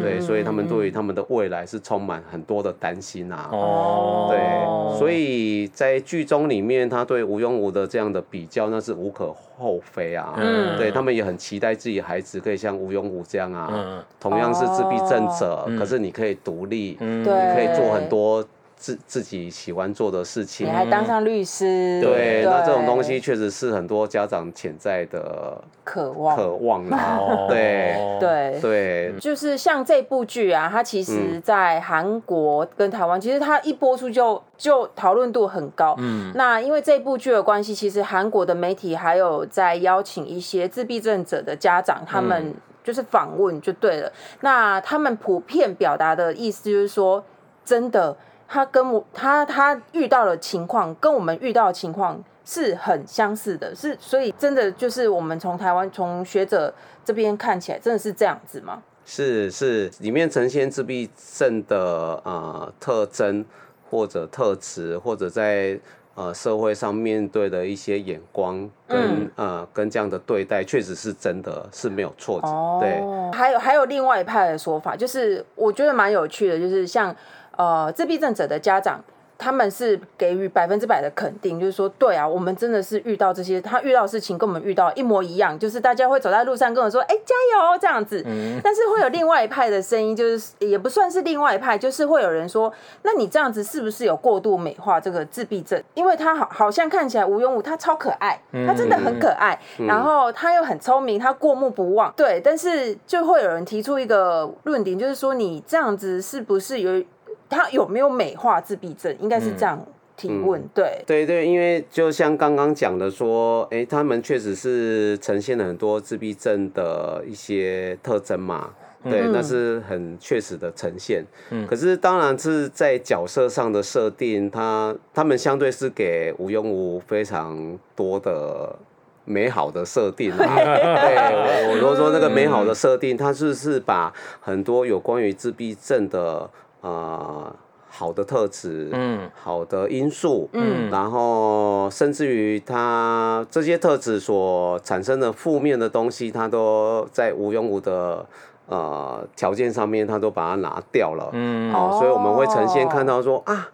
[0.01, 3.49] 对，所以他们对于他们的未来是充满很多的担心啊。
[3.51, 4.27] 哦。
[4.29, 10.33] 对，所以在剧中里面，他对吴庸武的这样的比较，那是无可厚非啊。
[10.37, 10.77] 嗯。
[10.77, 18.43] 对他们也很期待自己孩子可以像吴永武这样啊，嗯、同样是自闭症者，哦、可是你可以独立，嗯、你可以做很多
[18.79, 20.65] 自自己喜欢做的事情。
[20.65, 22.45] 你还当上律师，对，对。
[22.45, 28.17] 那这种东西确实是很多家长潜在的渴望，渴望啊， 对。
[28.21, 28.59] 对。
[28.61, 35.93] 对，就是像这部剧啊，它其实在韩国跟台湾，其实它一播出就就讨论度很高。
[35.99, 44.11] 嗯，那因为这部剧的关系，其实韩国的媒体还有在邀请一些自闭症者的家长，他们就是访问就对了。
[44.39, 47.23] 那他们普遍表达的意思就是说，
[47.65, 48.15] 真的，
[48.49, 52.21] 他跟我他他遇到的情况跟我们遇到的情况。
[52.45, 56.73] 是很相似的，是所以真的就是我们从台湾从学者
[57.05, 58.81] 这边看起来，真的是这样子吗？
[59.05, 61.07] 是是，里面呈现自闭
[61.37, 63.45] 症的呃特征
[63.87, 65.79] 或者特质，或者在
[66.15, 72.39] 呃社会上面对的一些眼光跟、嗯、呃跟这样的对待，确实是真的是没有错。
[72.41, 72.99] 哦，对。
[73.37, 77.15] 还有还有另外一派的说法，就是我觉得蛮有趣的，就是像
[77.59, 79.03] 呃自闭症者的家长。
[79.41, 88.21] 他们是给予百分之百的肯定，就是说，对啊，我们真的是遇到这些，他遇到的事情跟我们遇到一模一样，就是大家会走在路上跟我说，哎，加油这样子。
[88.27, 88.59] 嗯。
[88.61, 92.69] 但是会有另外一派的声音，就是也不算是另外一派，就是会有人说，
[93.03, 95.81] 那你这样子是不是有过度美化这个自闭症？
[95.93, 102.13] 因为他好好像看起来无庸无他超可爱，他真的很可爱，然后他又很聪明，他过目不忘。
[102.17, 107.01] 对，但是就会有人提出一个论点，就是说你这样子是不是有？
[107.49, 109.15] 他有没有美化自闭症？
[109.19, 109.83] 应该是这样
[110.15, 118.69] 提问，嗯、对对对，因为就像刚刚讲的说，哎，他们确实是呈现了很多自闭症的一些特征嘛，
[119.03, 121.23] 对，嗯、那是很确实的呈现。
[121.49, 128.75] 嗯，可是当然是在角色上的设定，他他们相对是给吴庸无非常多的
[129.23, 130.37] 美好的设定啊。
[130.55, 136.49] 对，我如果说那个美好的设定，他是是把很多有关于自闭症的。
[136.81, 137.55] 呃，
[137.89, 148.25] 好的特质，嗯，好的因素，嗯，然后甚至于他这些特质所产生的负面的东西，他都在无用无的
[148.67, 153.69] 呃条件上面，他都把它拿掉了，嗯，好，所以我们会呈现看到说啊，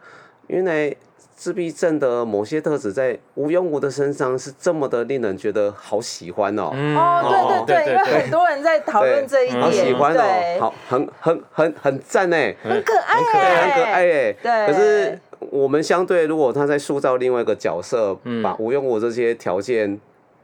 [0.48, 0.96] 原来。
[1.36, 6.71] 自闭症的某些特质在吴庸武的身上是这么的令人觉得好喜欢哦。
[6.71, 10.24] 哦，对对对，因为很多人在讨论这一点，好喜欢哦，
[10.62, 14.34] 好，很很很很赞哎，很可爱哎，很可爱哎。
[14.41, 14.67] 对。
[14.67, 15.19] 可是
[15.52, 20.00] 我们相对，如果他在塑造另外一个角色，把吴庸武这些条件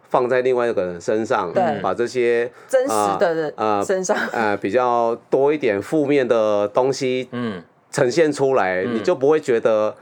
[0.10, 9.96] 放在另外一个人身上，对，把这些真实的人呃身上呃比较多一点负面的东西，嗯，呈现出来，你就不会觉得。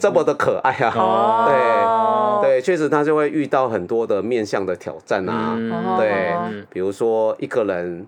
[0.00, 0.92] 这么的可爱啊！
[0.96, 5.54] 哦、对对，确实他就会遇到很多的面向的挑战啊。
[5.56, 6.34] 嗯、对，
[6.70, 8.06] 比如说一个人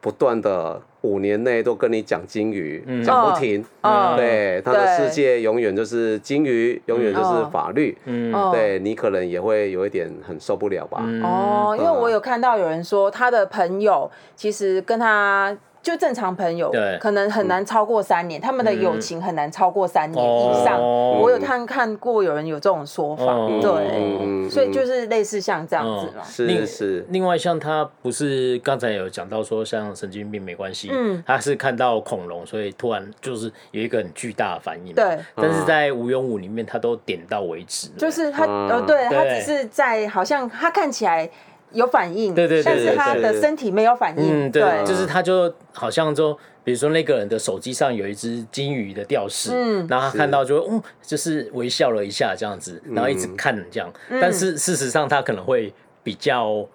[0.00, 3.64] 不断的五年内都跟你讲金鱼，讲、嗯、不停。
[3.82, 7.96] 哦、对，他的世界永远就是金鱼，永远就是法律。
[8.04, 11.02] 嗯，对你可能也会有一点很受不了吧？
[11.22, 15.56] 哦，因为我有看到有人说他的朋友其实跟他。
[15.84, 20.80] 就正常朋友，可能很难超过三年，他们的友情很难超过三年以上。
[20.80, 23.24] 我有看看过有人有这种说法，
[23.60, 26.24] 对，所以就是类似像这样子嘛。
[26.24, 27.04] 是是。
[27.10, 34.94] 另外，像他不是刚才有讲到说，像神经病没关系，嗯，他是看到恐龙，所以突然就是有一个很巨大的反应。
[34.94, 35.18] 对。
[35.36, 37.88] 但是在无用武里面，他都点到为止。
[37.98, 41.28] 就是他，呃，对他只是在好像他看起来。
[41.74, 46.32] 有反应，对对对，但是他的身体没有反应，对，就是他就好像就，
[46.62, 56.66] 比如说那个人的手机上有一只金鱼的吊饰，嗯，然后他看到就，嗯，就是微笑了一下这样子，然后一直看这样，但是事实上他可能会比较，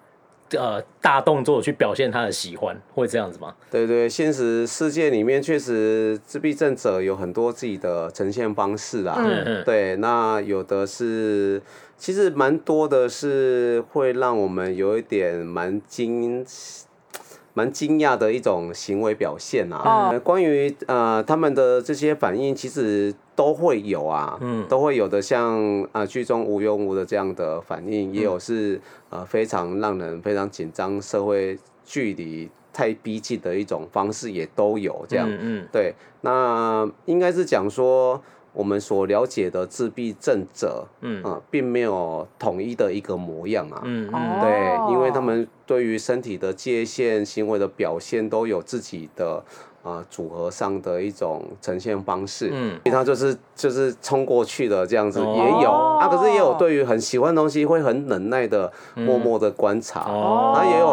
[0.52, 3.54] 呃，大动作去表现他的喜欢，会这样子吗？
[3.70, 11.62] 对对，现实世界里面确实自闭症者有很多自己的呈现方式啊，嗯，对，那有的是。
[12.00, 16.42] 其实蛮多的是会让我们有一点蛮惊
[17.52, 20.08] 蛮惊讶的一种行为表现啊。
[20.08, 20.22] Oh.
[20.22, 35.28] 关于呃他们的这些反应，其实都会有啊，嗯，都会有的像，像啊剧中吴庸武的这样的反应，也有是呃非常让人非常紧张，社会距离太逼近的一种方式也都有这样。
[35.30, 38.22] 嗯，嗯对，那应该是讲说。
[38.52, 41.22] 我们所了解的自闭症者，嗯。
[41.22, 49.42] 啊、呃，并没有统一的一个模样啊，嗯嗯，对，因为他们对于身体的界限、行为的表现都有自己的。
[49.82, 55.70] 啊，组合上的一种呈现方式，嗯，他就是就是冲过去的这样子也有。
[55.70, 60.86] 啊，可是也有对于很喜欢的东西会很忍耐的默默的观察，哦，那也有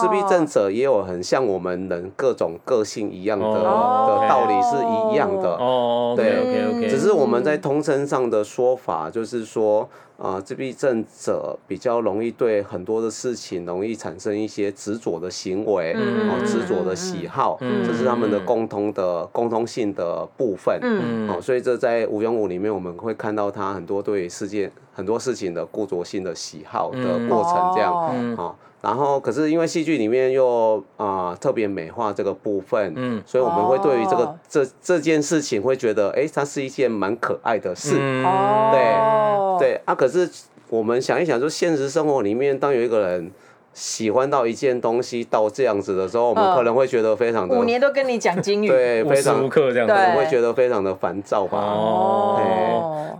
[0.00, 4.76] 自闭症者也有很像我们人各种个性一样的的道理是
[5.12, 9.88] 一样的，哦，对，OK OK，只是我们在通称上的说法就是说。
[10.20, 20.78] 啊，自闭症者比较容易对很多的事情容易产生一些执着的行为，哦，执着的喜好，这是他们的共通的共通性的部分。
[20.82, 28.36] 嗯哦，所以这在五庸五里面我们会看到他很多对世界很多事情的固着性的喜好的过程，这样。
[28.36, 28.54] 哦。
[28.80, 38.24] 然后，可是因为戏剧里面又啊、呃、特别美化这个部分，嗯，所以我们会对于这个、哦、这这件事情会觉得，哎，它是一件蛮可爱的事，嗯、
[38.72, 39.94] 对对啊。
[39.94, 40.28] 可是
[40.68, 43.30] 我们想一想，就现实生活里面，当有一个人。
[43.72, 51.58] 喜欢到一件东西到这样子的时候，我们可能会觉得非常的、嗯、五年都跟你讲金鱼，对，非常无刻这样子，对会觉得非常的烦躁吧？
[51.58, 52.40] 哦，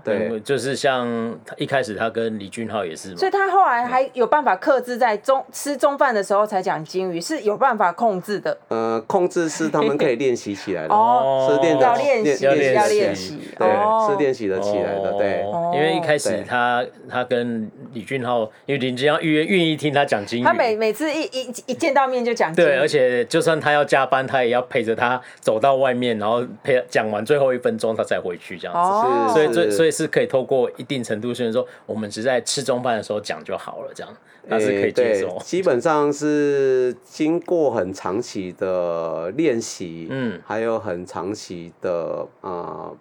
[0.05, 0.41] 对，对。
[0.41, 1.07] 就是像
[1.57, 8.57] 一开始他跟李俊浩也是嘛，所以他后来还有办法克制，在中吃中饭的时候才讲金鱼，是有办法控制的。
[8.69, 13.69] 呃，控制是他们可以练习起来的， 哦，是练要练习，要练习，对，
[14.09, 15.45] 是练习的起来的，对。
[15.75, 20.45] 因为一开始他他跟李俊浩，因为李俊浩愿愿意听他讲金鱼。
[20.45, 28.81] 他每每次一一一见到面就讲，对，而且就算他要加班，他也要陪着他走到外面，然后陪讲完最后一分钟，他才回去这样子。
[28.81, 34.13] 哦、所以，所以，所以是可以透过一定程度，虽然说我们只在吃中饭的时候讲就好了，这样
[34.49, 35.29] 他是可以接受。
[35.37, 42.51] 欸、基本上是经过很长期的练习，嗯，还有很长期的啊。
[42.51, 42.97] 呃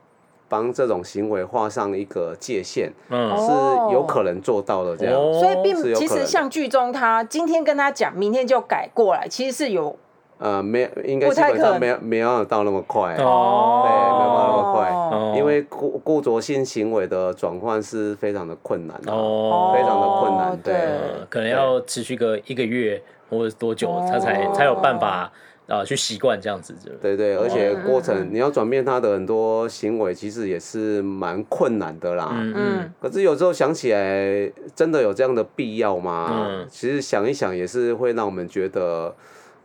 [0.50, 9.96] 帮这种行为画上一个界限，嗯，是有可能做到的这样，哦、所以并其实像剧中他今天跟他讲，明天就改过来，其实是有，
[10.40, 13.16] 呃，没应该基本上没有没有到那么快。
[13.20, 20.82] 哦，对，没有到那么快，哦、因为固固着性行为的转换是非常的困难的哦，非常的困难，对，对。
[21.30, 25.32] 可能要持续个一个月或者多久，他才、哦、才有办法。
[25.70, 32.30] 啊，去习惯这样子，对对，而且过程你要转变他的很多行为，其实也是蛮困难的啦。
[32.34, 32.94] 嗯嗯。
[33.00, 36.28] 可是有时候想起来，真的有这样的必要吗？
[36.32, 36.68] 嗯。
[36.70, 39.16] 其实想一想，也是会让我们觉得，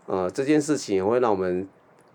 [0.07, 1.67] 呃，这件事情也会让我们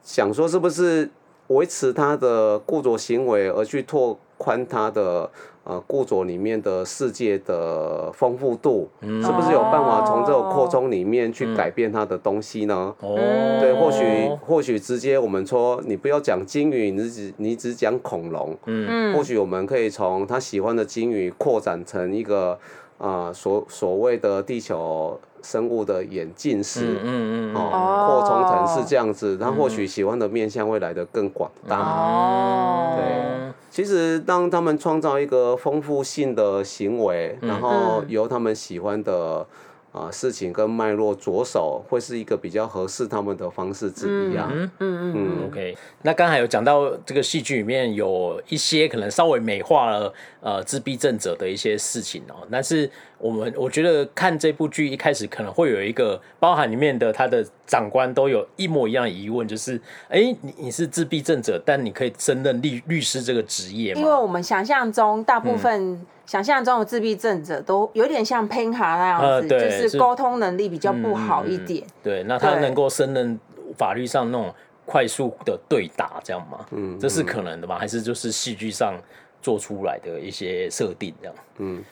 [0.04, 1.10] 想说，是不是
[1.50, 5.30] 维持他的固着行为，而去拓宽他的。
[5.66, 12.96] 呃，固着里面的世界的丰富度，嗯、是不是有办法从这个扩充里面去改变他的东西呢？
[13.02, 13.16] 哦，
[13.60, 22.58] 对，或许或许直接我们说，你不要讲鲸鱼，你只你只讲恐龙，嗯，或许我们可以从他喜欢的鲸鱼扩展成一个
[22.98, 33.54] 啊、呃、所所谓的地球生物的眼近视，嗯嗯哦，扩充成是这样子，他或许喜欢的面向会来得更广大，哦，对。
[33.72, 39.46] 其实，当他们创造一个丰富性的行为，然后由他们喜欢的
[39.92, 44.50] 啊事情跟脉络着手，会是一个比较合适他们的方式之一啊。
[44.52, 45.48] 嗯嗯嗯。
[45.48, 50.12] OK，那刚才有讲到这个戏剧里面有一些可能稍微美化了
[50.42, 52.90] 呃自闭症者的一些事情哦，但是。
[53.20, 64.02] 我们我觉得看这部剧一开始可能会有一个包含里面的他的长官都有一模一样的疑问，就是哎，你你是自闭症者，但你可以胜任律律师这个职业吗？
[64.02, 71.86] 因为我们想象中大部分想象中的自闭症者都有点像 Penha 那样子，嗯、就是沟通能力比较不好一点。
[71.86, 73.38] 嗯、对，那他能够胜任
[73.78, 74.54] 法律上那种
[74.86, 76.66] 快速的对答，这样吗？
[76.72, 77.78] 嗯，这是可能的吗？
[77.78, 78.94] 还是就是戏剧上
[79.42, 81.36] 做出来的一些设定这样？
[81.58, 81.84] 嗯。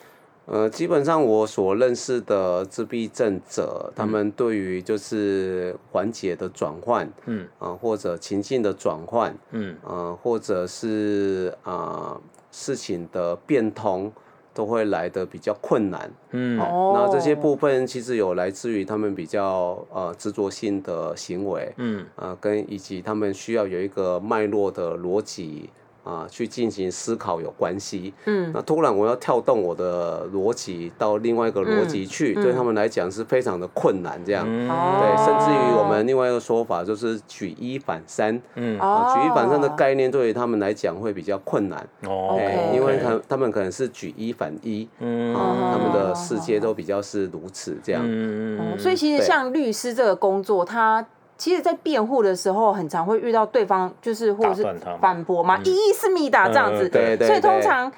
[0.50, 12.20] 呃，基本上我所认识的自闭症者，他们对于就是环节的转换，嗯，啊、呃，或者情境的转换，嗯，啊、呃，或者是啊、呃、
[12.50, 14.10] 事情的变通，
[14.54, 25.68] 都会来的比较困难，嗯，哦，那这些部分其实有来自于他们比较呃执着性的行为，嗯，啊、呃，跟以及他们需要有一个脉络的逻辑。
[26.08, 28.14] 啊去进行思考有关系。
[28.24, 34.18] 嗯，那突然我要跳动我的逻辑到另外一个逻辑去，对他们来讲是非常的困难。
[34.24, 38.34] 这样，对，甚至于我们另外一个说法就是举一反三。
[38.54, 41.86] 嗯，举一反三的概念对于他们来讲会比较困难。
[42.06, 42.40] 哦，
[42.74, 44.88] 因为他他们可能是举一反一。
[45.00, 48.02] 嗯，他们的世界都比较是如此这样。
[48.04, 51.04] 嗯，所以其实像律师这个工作，他。
[51.38, 54.66] 其实，在辩护的时候，很常会遇到对方，就是或者是
[55.00, 56.88] 反驳嘛，一意思密达这样子。
[56.88, 57.28] 对对。
[57.28, 57.90] 所以通常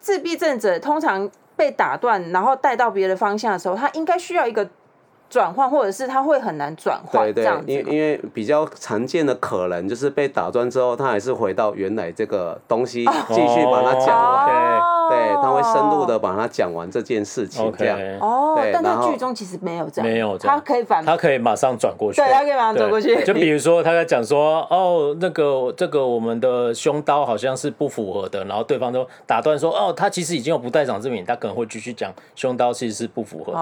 [0.00, 4.66] 自闭症者通常被打断，然后带到别的方向的时候，他应该需要一个
[5.28, 7.30] 转换，或者是他会很难转换。
[7.30, 7.62] 对对。
[7.66, 14.95] 因因为比较常见的可能就是被打断之后，他还是回到原来这个东西，继续把它讲完。
[15.08, 17.98] 对，他会深入的把它讲完这件事情，这样。
[18.20, 22.20] 哦，但在剧中其实没有这样，没有这样，他可以反，他可以马上转过去。
[22.20, 23.24] 对，他可以马上转过去。
[23.24, 33.58] 就比如说，他在讲说，哦，那个这个我们的凶刀好像是不符合的，然后对方就打断说，哦，他其实已经有不在场证明，他可能会继续讲凶刀其实是不符合的，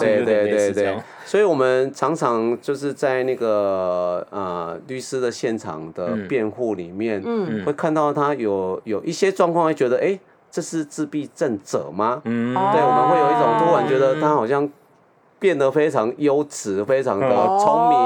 [0.00, 0.24] 这样。
[0.24, 0.96] 对对对对。
[1.24, 10.18] 所以我们常常就是在那个呃律师的现场的辩护里面，嗯，会看到他有有一些状况，会觉得，哎。
[10.50, 12.22] 这是自闭症者吗？
[12.24, 14.68] 嗯，对，我们会有一种突然觉得他好像
[15.38, 17.28] 变得非常优质，非常的
[17.58, 17.98] 聪明，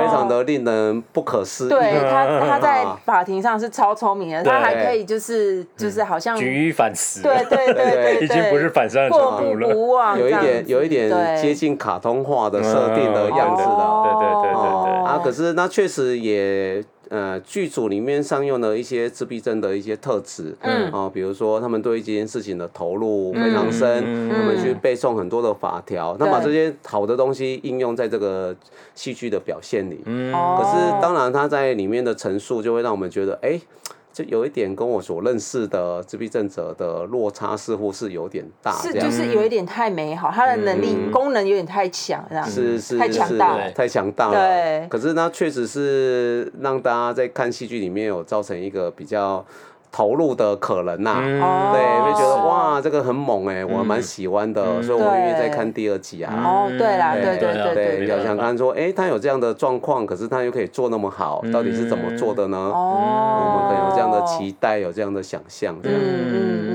[0.00, 1.68] 非常的令人不可思议。
[1.68, 11.08] 对他，他在法庭上是超聪明的，他还可以就是就是好像举一反十，对对对， 已经不是反三的程度了，有一点有一点
[11.40, 14.02] 接近卡通化的设定的样子了。
[14.02, 16.84] 对对对对对啊，可是那确实也。
[17.14, 28.52] 呃，剧组里面上用的一些自闭症的一些特质，嗯，啊，比如说他们对这件事情的投入非常深，嗯、他们去背诵很多的法条，那、嗯、把这些好的东西应用在这个
[28.96, 30.00] 戏剧的表现里。
[30.06, 33.62] 嗯，可是当然他在里面的陈述就会让我们觉得，哎、欸。
[34.14, 42.48] 就有一点跟我所认识的自闭症者的落差似乎是有点大，是就是有一点太美好，他的能力功能有点太强，这样。
[42.48, 44.34] 是是太强大，太强大了。
[44.34, 49.44] 对，可是那确实是让大家在看戏剧里面有造成一个比较。
[49.94, 56.34] 投入的可能呐、啊，对，会觉得哇，这个很猛哎，我蛮喜欢的，所以我愿意再看第二集啊。
[56.44, 62.58] 哦，对啦，对对对对，想看说，哎，他有这样的状况，可是他又可以做那么好，到底是怎么做的呢？
[62.58, 66.00] 哦，我们可能有这样的期待，有这样的想象，这样，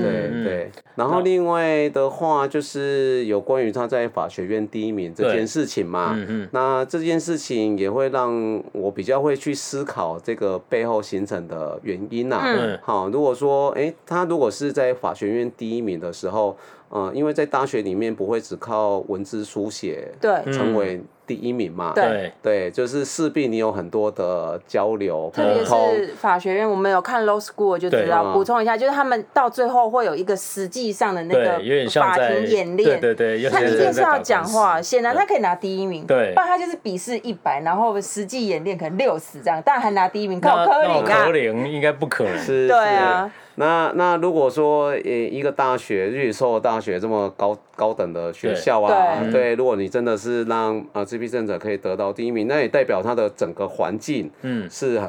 [0.00, 0.70] 对对。
[0.94, 6.18] 然后另外的话，就是有关于他在法学院第一名这件事情嘛，
[6.52, 12.40] 那这件事情也会让我比较会去思考这个背后形成的原因呐。
[12.80, 13.09] 好。
[13.10, 16.56] 如果说，哎，他如果是在法学院第一名的时候，
[16.90, 21.00] 嗯，因为在大学里面不会只靠文字书写，对，成为
[21.30, 28.32] 第一名嘛，对，对，就是势必你有很多的交流，特别是法学院，我们有看 Law School 就知道。
[28.32, 31.52] 补充一下，就是他们到最后会有一个实际上的那个
[32.00, 43.30] 法庭演练，对对对，他一定是要讲话，显然他可以拿第一名，对，不然他就是笔试一百，然后实际演练可能六十这样，但还拿第一名，靠科林啊，科林应该不可能，是，对啊。
[43.56, 54.68] 那那如果说呃一个大学，日语授大学这么高高等的学校啊，对，对，如果你真的是让啊自闭症者可以得到第一名，那也代表他的整个环境嗯。
[54.70, 55.00] 是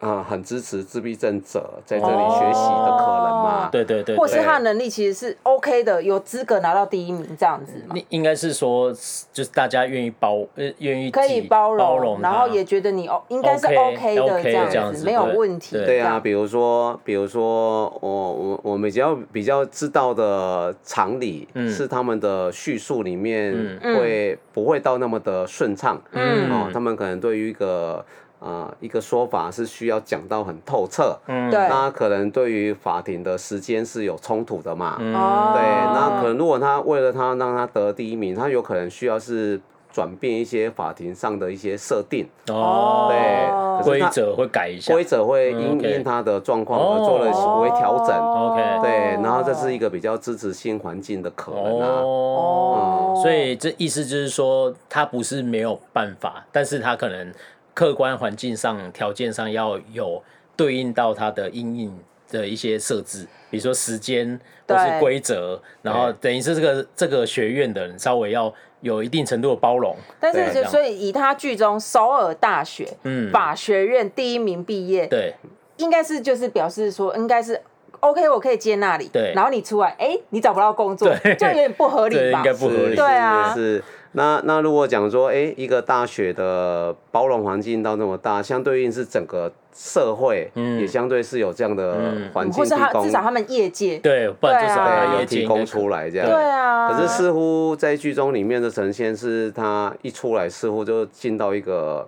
[0.00, 0.10] 很。
[0.10, 3.68] 啊，很支持自闭症者在这里学习的可能嘛？
[3.70, 7.94] 对对对，或是他的能力其实是 OK 的，有资格拿到第一名这样子嘛？
[8.08, 8.90] 应该是说，
[9.32, 15.76] 就是大家愿意包，呃，愿意可以包容，然后也觉得你哦，应该是 OK 的这样子，没有问题。
[15.76, 26.00] 对啊，比如说，比如说，我我我们比较比较知道的常理是他们的叙述里面会不会到那么的顺畅？
[26.12, 28.04] 嗯，哦，他们可能对于一个。
[28.40, 35.12] 啊、呃，一个说法是需要讲到很透彻，嗯，对，那可能对于法庭的时间是有冲突的嘛，嗯，
[35.52, 35.62] 对，
[35.94, 39.60] 那可能如果他为了他让他得第一名，他有可能需要是
[39.92, 47.26] 转变一些法庭上的一些设定，哦，对，规则会改一下，规则会因应他的状况而做了
[47.60, 57.30] 微调整，OK，对，然后这是一个比较支持新环境的可能啊，哦，嗯、所以这意思就是说他不是没有办法，但是他可能。
[57.74, 60.22] 客观环境上条件上要有
[60.56, 61.98] 对应到它的阴影
[62.30, 69.96] 的一些设置，比如说时间或是规则，然后等于是这个这个学院的人稍微要有一定程度的包容。
[70.20, 73.30] 但是就所以以他剧中首尔大学嗯。
[73.32, 75.34] 法学院第一名毕业，对，
[75.78, 77.60] 应该是就是表示说应该是
[78.00, 81.08] OK，我可以接那里，对，然后你出来哎、欸，你找不到工作，
[81.38, 82.38] 就有点不合理吧？
[82.38, 83.54] 应该不合理，对啊。
[83.54, 83.82] 是
[84.12, 91.94] 那那如果讲说，哎，一个大学的包容环境到那么大，相对应是整个社会也相对是有这样的
[92.34, 96.26] 环境提供，或是至少他们业界对，不然至少要提供出来这样。
[96.26, 96.90] 对啊。
[96.90, 102.04] 可是似乎在剧中里面的呈现是，他一出来似乎就进到一个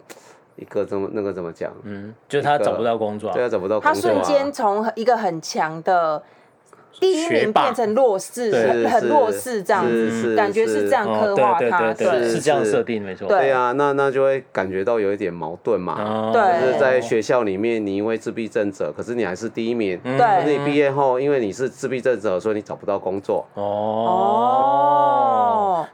[0.57, 1.73] 一个怎么那个怎么讲？
[1.85, 4.11] 嗯，就是他找不到工作，对，他找不到工作。
[4.11, 6.21] 他瞬间从一个很强的。
[7.03, 13.27] 第一名变成弱势，很弱势这样子，感觉是这样刻画他，对，是这样设定没错。
[13.27, 16.31] 对啊，那那就会感觉到有一点矛盾嘛。
[16.33, 19.99] 对，就是在学校里面，你因为自闭症者，可是你还是第一名。
[20.05, 20.17] 对。
[20.17, 23.45] 可是你毕业后，因为你是自闭症者，所以你找不到工作。
[23.55, 24.65] 哦。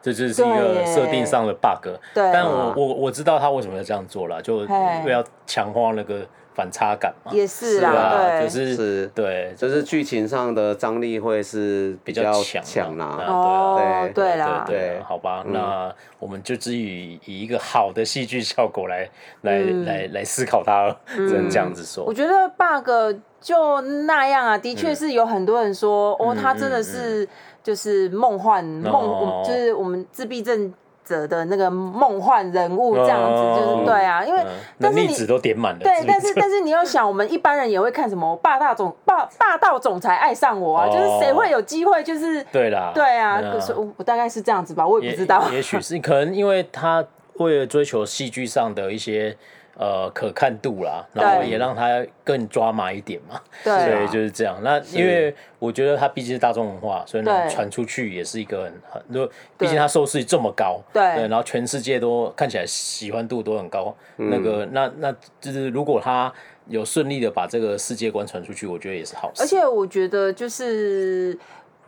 [0.03, 1.89] 这就是一个设定上的 bug。
[2.15, 2.31] 对。
[2.33, 6.21] 但我我我知道他为什么要这样做了，就为了强化那个。
[6.59, 19.09] 反差感嘛，也是啦，就是是，对，就是剧情上的张力会是比较强啦，哦，对啦，对，好吧，那我们就至于以一个好的戏剧效果来
[19.43, 22.03] 来来来思考它了，只能这样子说。
[22.05, 27.29] 我觉得 bug 就那样啊，的确是有很多人说，哦，他真的是
[27.63, 30.75] 就是梦幻梦，就是我们自闭症。
[31.09, 34.45] 者的那个梦幻人物这样子，就是对啊，因为
[34.79, 47.05] 但是你都点满了，对，但是但是你要想，我们一般人也会看什么霸道总霸霸道总裁爱上我啊，就是谁会有机会就是对啦，对啊，可是我大概是这样子吧，我也不知道，也许是可能因为他
[47.37, 49.37] 为了追求戏剧上的一些。
[49.79, 54.59] 呃，可看度啦，然后也让他更抓马一点嘛，对，所以就是这样。
[54.61, 59.24] 那因为我觉得他毕竟是大众文化，所以呢，传出去也是一个很很，就
[59.57, 66.33] 毕竟他收视率这么高，对，然后全世界都看起来喜欢度都很高，那个那那就是如果他
[66.66, 69.43] 有顺利的把这个世界观传出去，我觉得也是好事。
[69.43, 71.39] 而且我觉得就是。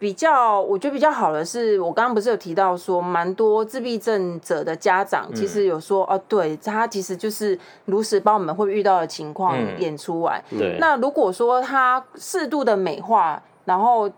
[0.00, 10.42] 比较，我觉得比较好的是，我刚刚不是有提到说，蛮多自闭症者的家长其实有说，哦，对，他其实就是如实把我们会遇到的情况演出来。
[10.50, 10.78] 对。
[10.80, 14.10] 那如果说他适度的美化，然后。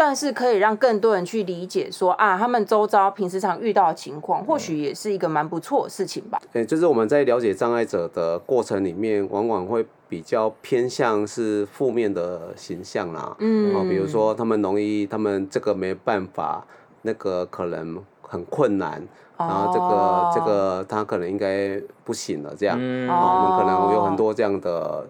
[0.00, 6.40] 但是可以让更多人去理解说啊，他们周遭平时常遇到的情况，或许也是一个蛮不错的事情吧。
[6.52, 13.34] 对，就是我们在了解障碍者的过程里面，往往会比较偏向是负面的形象啦。
[13.40, 16.64] 嗯，比如说他们容易，他们这个没办法，
[17.02, 19.02] 那个可能很困难，
[19.36, 25.04] 然后这个、哦、这个他可能应该不行了，这样，嗯、我们可能有很多这样的。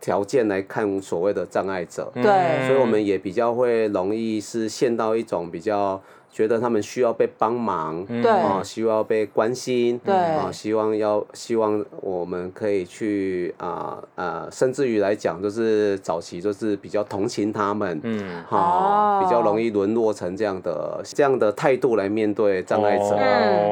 [0.00, 6.00] 条件来看所谓的障碍者，对，所以我们也比较会容易是陷到一种比较
[6.30, 23.16] 觉得他们需要被帮忙，对，啊，需要被关心，对，啊，希望要希望我们可以去啊啊，甚至于来讲，就是早期就是比较同情他们，嗯，好，比较容易沦落成这样的这样的态度来面对障碍者，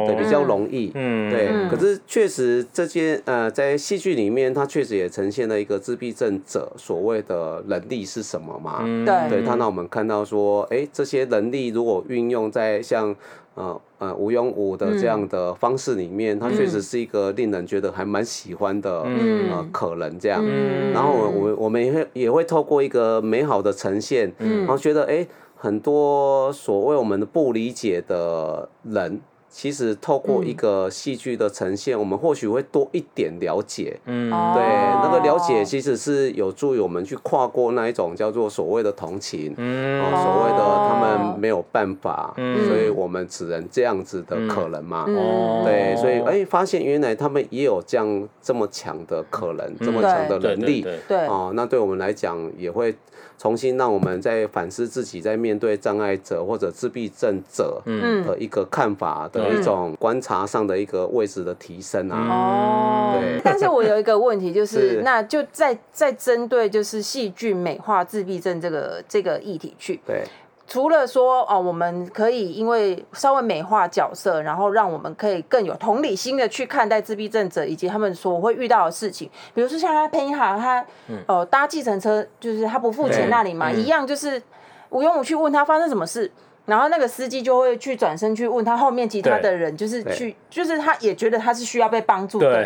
[0.07, 1.69] 对，比较容易，嗯，对。
[1.69, 8.83] 可是确实这些呃，在戏剧里面，它确实也呈现了一个自闭症者所谓的能力是什么嘛？
[9.05, 12.46] 对，对，他让我们看到说，哎，这些能力如果运用。
[12.51, 13.15] 在像
[13.55, 20.45] 呃呃吴庸武的这样的方式里面，他确实是一个令人觉得还蛮喜欢的呃可能这样。
[20.93, 25.27] 然后我我我们也会也会透过一个美好的呈现，然后觉得哎，
[25.57, 29.21] 很多所谓我们的不理解的人。
[29.57, 33.99] 其实透过一个戏剧的呈现，嗯、我们或许会多一点了解。
[34.05, 34.63] 嗯，对，
[35.03, 39.55] 那个了解其实是有助于我们去跨过那一种叫做所谓的同情。
[39.57, 45.07] 嗯，哦、所谓的他们没有办法，嗯、所以我们只能这样子的可能嘛。
[45.09, 50.87] 嗯、对，所以哎，发现原来他们也有这样这么强的可能，嗯、这么强的能力。
[51.09, 52.95] 对，哦，那对我们来讲也会。
[53.39, 62.29] 重新让我们在反思自己在面对障碍者或者自闭症者的一个看法的一种观察上的一个位置的提升啊。
[62.31, 63.41] 哦，对。
[63.45, 70.01] 但是我有一个问题，就是 那就在在针对就是戏剧美化自闭症这个这个议题去。
[70.07, 70.25] 对。
[70.69, 79.31] 除了说哦，我们可以因为稍微美化角色，然后让我们可以更有同理心的去看待自闭症者以及他们所会遇到的事情。
[79.55, 80.85] 比如说像他配音哈，他
[81.27, 84.43] 呃搭计程车就是他不付钱那里嘛，一样就是
[84.91, 86.29] 无庸无去问他发生什么事，
[86.65, 92.63] 然后那个司机就会去转身去问他后面其他的人，就是去就是他也觉得他是需要被帮助的，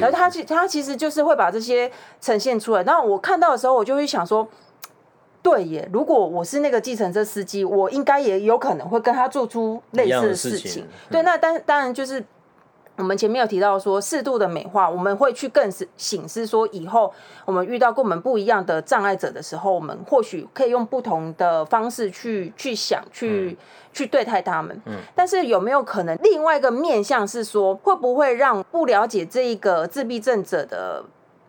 [0.00, 1.88] 然后他其他其实就是会把这些
[2.20, 2.82] 呈现出来。
[2.82, 4.48] 然后我看到的时候，我就会想说。
[5.44, 10.58] 对耶，如果我是那个计程车司机，我应该也有可能会跟他做出类似的事情。
[10.58, 12.24] 事情对，那当当然就是
[12.96, 17.12] 我们前面有提到说，适度的美化，我们会去更是醒思说，以后
[17.44, 23.56] 我们遇到跟我们不一样的障碍者的时候，我们或许可以用不同的方式去去想，去、嗯、
[23.92, 24.80] 去对待他们。
[24.86, 31.04] 嗯，但是有没有可能另外一个面向是说，会不会让不了解这一个自闭症者的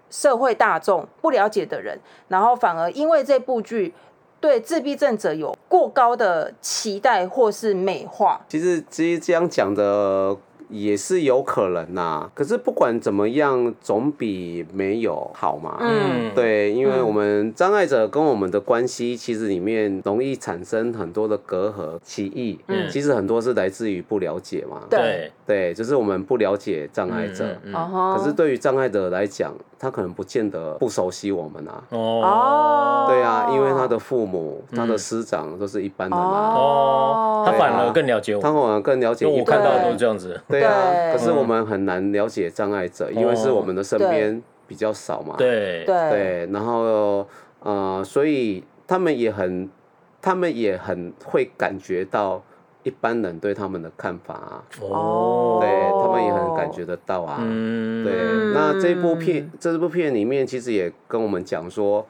[0.10, 3.94] 社会大众不了解的人，然后反而因为这部剧
[4.40, 8.42] 对自闭症者有过高的期待或是美化。
[8.48, 10.38] 其实，其实这样讲的。
[10.68, 15.78] 也是有可能呐、啊，可是不管怎么样，总比没有好嘛。
[15.80, 22.60] 嗯，对，因为我们障碍者跟我们的关系，其实里面容易产生很多的隔阂、歧义。
[22.68, 24.82] 嗯，其实很多是来自于不了解嘛。
[24.90, 27.46] 对，对，就是我们不了解障碍者。
[27.64, 27.72] 嗯，
[28.18, 31.84] 可是对于障碍者来讲，他可能不见得不熟悉我们啊。
[31.90, 33.06] 哦。
[33.08, 36.54] 对啊，因为他的父母、他的师长都是一般的嘛。
[36.56, 37.44] 哦。
[37.46, 38.42] 他反而更了解我。
[38.42, 39.26] 他反而更了解。
[39.26, 40.42] 我看到的都是这样子。
[40.48, 45.36] 对啊，可是我们很难了解障碍者，因为是我们的身边比较少嘛。
[45.38, 47.28] 对对，然后
[47.62, 49.70] 呃，所以他们也很，
[50.22, 52.42] 他们也很会感觉到
[52.86, 54.64] 一般人对他们的看法啊。
[54.80, 55.70] 哦，对
[56.02, 57.40] 他们也很感觉得到啊。
[57.42, 58.14] 嗯，对，
[58.54, 62.08] 那这部片，这部片里面其实也跟我们讲说。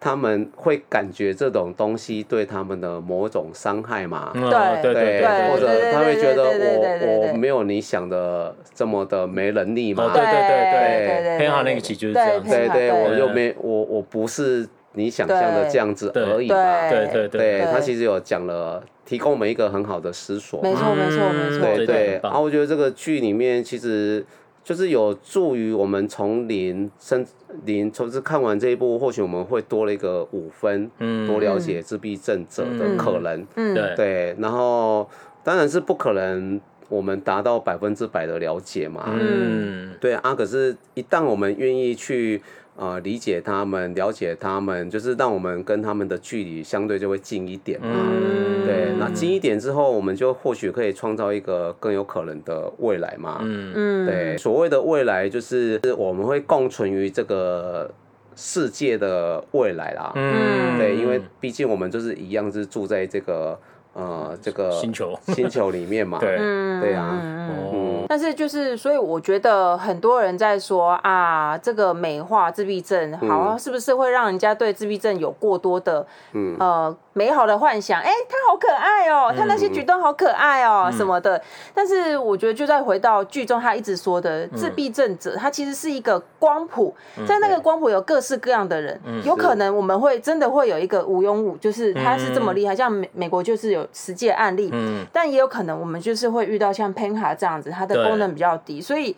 [0.00, 4.30] 他们会感觉这种东西对他们的某种伤害嘛？
[4.34, 10.10] 对对对，或者他会觉得我我没有你想的这么的没能力嘛？
[10.12, 12.42] 对对对对，偏好那个期就是这样。
[12.42, 16.90] 对对，我就没我我不是你想象的这样子而已嘛？
[16.90, 17.06] 对。
[17.12, 20.60] 对对，他其实有讲了，提供我们一个很好的思索。
[20.62, 21.76] 没错没错没错。
[21.76, 24.24] 对对，然后我觉得这个剧里面其实。
[24.64, 27.22] 就是有助于我们从零生
[27.66, 33.94] 零，从这看完这一部，或许我们会多了一个五分，嗯，多了解自闭症者的可能，嗯，对。
[33.94, 35.06] 对，然后
[35.42, 42.40] 当然是不可能我们达到百分之百的了解嘛，嗯，对啊，可是，一旦我们愿意去。
[42.76, 47.88] 呃，理解他们，了解他们，就是让我们跟他们的距离相对就会近一点嘛。
[47.88, 53.38] 嗯、对，那近一点之后，我们就或许可以创造一个更有可能的未来嘛。
[53.42, 57.88] 嗯，对，所谓的未来就是我们会共存于这个
[58.34, 60.12] 世界的未来啦。
[60.16, 63.58] 嗯，对，因为毕竟我们就是一样，是住在这个。
[63.96, 65.16] 呃，这个星球。
[65.28, 76.96] 星球里面嘛， 对，对啊，嗯，但是就是，所以我觉得很多人在说啊，这个美化自闭症，好像是不是会让人家对自闭症有过多的，嗯，呃。
[77.16, 81.40] 美好的幻想，哎、欸，他好可爱哦、喔，他那些举动好可爱哦、什么的。
[81.72, 86.92] 但是我觉得，就再回到剧中，他一直说的自闭症者，他其实是一个光谱，
[87.24, 99.16] 在那个光谱有各式各样的人，嗯、有可能我们会真的会有一个吴庸武，就是他是这么厉害，像美美国就是有实际案例，嗯、但也有可能我们就是会遇到像 Penha 这样子，他的功能比较低，所以。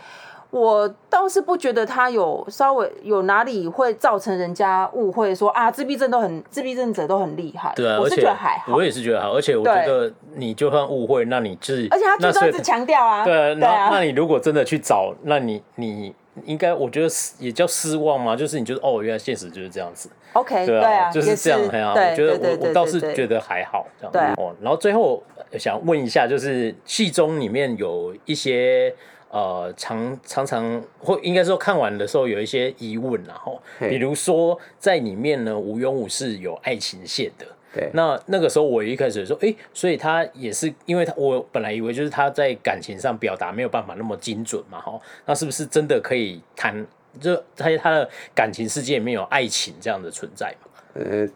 [0.51, 7.73] 我倒是不觉得他有稍微有哪里会造成人家误会说啊，自闭症都很自闭症者都很厉害。
[7.75, 8.73] 对啊，我是觉得还好。
[8.73, 16.15] 我也是觉得好，而且我觉得你就算误会，那你就是而且他就一直强调啊，对啊，对啊，那你如果真的去找，那你你
[16.45, 17.09] 应该我觉得
[17.39, 20.09] 也叫失望嘛，就是你觉得哦，原来现实就是这样子。
[20.33, 21.61] OK，对啊，就是这样。
[21.69, 24.13] 很好，我觉得我我倒是觉得还好这样。
[24.13, 25.23] 对哦，然后最后
[25.59, 28.95] 想问一下，就是戏中里面有一些。
[29.29, 37.45] 呃，常常常会应该说看完的时候有一些疑问，然后比如说在里面呢，吴庸武是有爱情线的。
[37.75, 46.87] 对，那那个时候我一开始说，哎、欸，所以他也是因为他，我本来以为就是他在感情上表达没有办法那么精准嘛，哈，那是不是真的可以谈？
[47.21, 50.71] 就他他的感情世界里面有爱情这样的存在嘛？
[50.95, 51.29] 呃，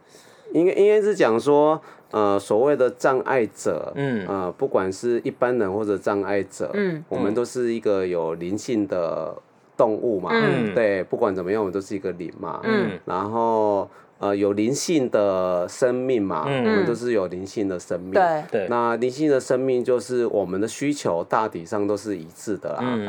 [0.54, 1.78] 应该应该是讲说。
[2.10, 9.34] 呃，所谓的障碍者，嗯，呃，不管是一般人或者障碍者，嗯，我们都是一个有灵性的
[9.76, 13.88] 动物嘛，嗯，对，不管怎么样，我们都是一个灵嘛，嗯，然后。
[14.20, 18.12] 呃，有灵性的生命嘛，嗯、我们都是有灵性的生命。
[18.12, 18.68] 对对。
[18.68, 22.80] 那灵性的生命就是我们的需求大体上都是一致的啦。
[22.82, 23.06] 嗯、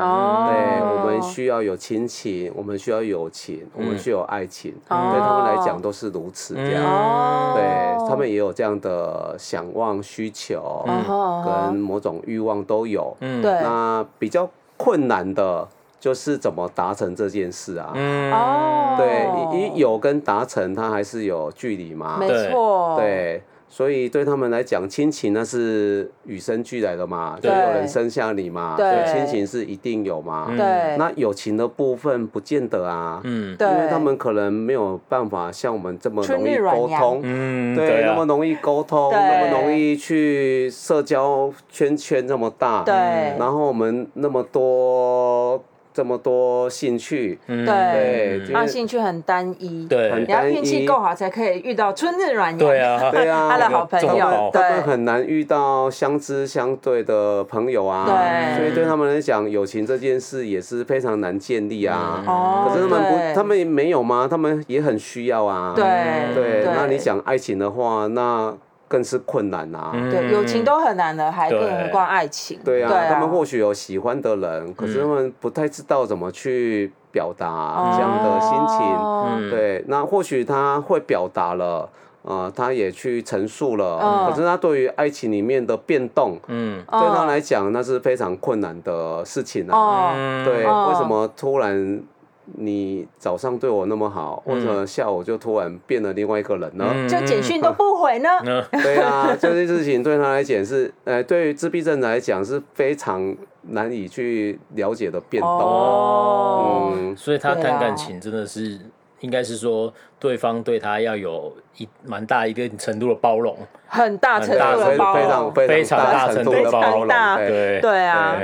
[0.48, 6.82] 对，我们需要有亲情，我们需要友情，嗯、我们需要有爱情，嗯、对他们来讲都是如此这样。
[6.86, 13.14] 嗯、对，他们也有这样的想望、需求，嗯、跟某种欲望都有。
[13.20, 13.42] 嗯。
[13.42, 15.68] 那比较困难的。
[16.02, 17.92] 就是怎么达成这件事啊？
[17.94, 22.18] 嗯，对，一有跟达成，它还是有距离嘛。
[22.20, 22.96] 没错。
[22.98, 30.48] 对，所以对他们来讲，亲情那是与生俱来的嘛，就有人生下你嘛，所以亲情是一定有嘛。
[30.58, 30.98] 对。
[30.98, 33.22] 那友情的部分不见得啊。
[33.24, 33.56] 嗯。
[33.60, 37.20] 因为他们可能没有办法像我们这么容易沟通。
[37.22, 37.76] 嗯。
[37.76, 42.82] 对，那么容易沟通，那么容易去社交圈圈这么大。
[42.84, 42.96] 对。
[43.38, 45.64] 然后我们那么多。
[45.94, 62.24] 这么多兴趣，对，对，他兴趣很单一，对，你要运气够好才可以遇到春日软羊，对啊，对啊， 他的好朋友，他们很难遇到相知相对的朋友啊，对，所以对他们来讲，友情这件事也是非常难建立啊。
[62.26, 64.28] 哦，可是他们不，他们没有吗？
[64.30, 65.74] 他们也很需要啊。
[65.76, 68.56] 对对，那你讲爱情的话，那。
[68.92, 69.94] 更是困难啊！
[70.12, 72.60] 对，友情都很难的，还更何况爱情。
[72.66, 79.50] 对啊，他们或许有喜欢的人，可是他们不太知道怎么去表达这样的心情。
[79.50, 81.88] 对，那或许他会表达了，
[82.24, 90.14] 呃，他也去陈述了，可是他对于爱情里面的变动，嗯，对他来讲那是非常困难的事情啊。
[90.44, 92.04] 对，为什么突然？
[92.46, 97.08] 你早上对我那么好，为什么下午就突然变了另外一个人呢？
[97.08, 98.30] 就简讯都不回呢？
[98.84, 103.36] 对啊，这件事情对他来讲是，呃，对于自闭症来讲是非常
[103.70, 105.50] 难以去了解的变动。
[105.50, 108.80] 哦，嗯，所以他谈感情真的是，
[109.20, 113.56] 应该是说对方对他要有一蛮大一个程度的包容，
[113.88, 117.08] 很大程度的包容，非常大程度的包容。
[117.38, 118.36] 对对啊，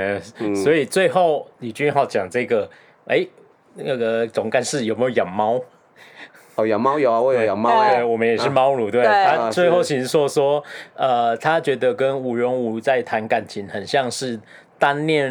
[0.54, 2.70] 所以最后李俊浩讲这个，
[3.06, 3.26] 哎。
[3.78, 5.60] 那个总干事有没有养猫？
[6.56, 7.70] 哦，养猫有啊，我有养猫。
[7.88, 8.90] 对，我们也是猫奴。
[8.90, 10.62] 对，他最后其实说说，
[10.94, 14.38] 呃，他觉得跟吴荣武在谈感情，很像是
[14.78, 15.30] 单恋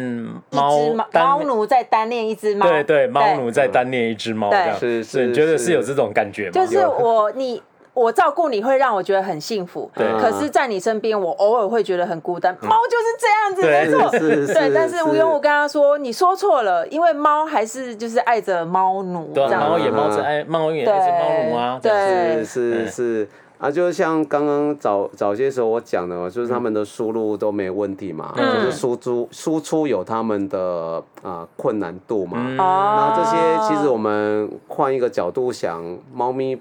[0.50, 0.78] 猫，
[1.12, 2.66] 猫奴在单恋一只猫。
[2.66, 6.52] 对对，猫奴在单恋一只猫，这样是是，你觉得是有这种感觉吗？
[6.52, 7.62] 就是我你。
[7.98, 12.56] 我照顾你会让我觉得很幸福，可是，在你身边，我偶尔会觉得很孤单。
[12.62, 14.72] 猫就是这样子，没错，对。
[14.72, 23.28] 但是吴庸，我跟他说，你说错了，因为猫还是就是爱着猫奴，对，猫也猫着爱，猫也爱着猫奴啊，对，是是是
[23.58, 33.36] 啊，就像刚刚早早些时候我讲的嘛，就是他们的输入都没问题嘛，就是输出输出有他们的啊困难度嘛，那这些
[33.66, 35.82] 其实我们换一个角度想，
[36.14, 36.56] 猫咪。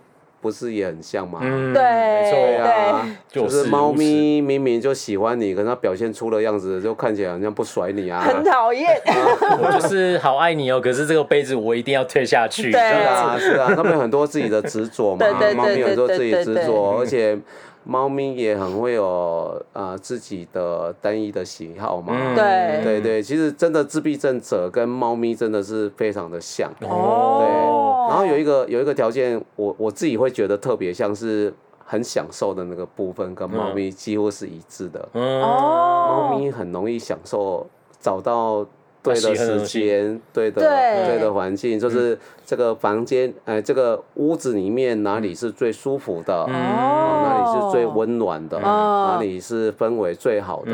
[0.48, 1.40] 不是也很像吗？
[1.42, 8.98] 嗯，对，没错呀，就是猫咪明明就喜欢你，可是它表现出的样子就看起来好像不甩你啊，很讨厌。
[9.62, 12.72] 我就是好爱你哦，可是这个杯子我一定要退下去。
[12.72, 17.38] 是啊，是啊，他们有很多自己的执着嘛，猫咪有很多自己执着，而且。
[17.90, 22.84] 猫咪也很会有啊自己的单一的喜好嘛，对。
[22.84, 27.48] 对对，其实真的自闭症者跟猫咪真的是非常的像，哦，对，
[28.08, 31.54] 然后有一个有一个条件，我我自己会觉得特别像是
[31.86, 37.68] 很享受的那个部分，跟猫咪几乎是一致的，哦，猫咪很容易享受
[38.00, 38.66] 找到。
[39.04, 41.20] 对的时间，对的对。
[41.20, 42.18] 的环境，就是
[42.48, 50.72] 这个房间，哎，这个屋子里面哪里是最舒服的，哪里是最温暖的，哪里是氛围最好的。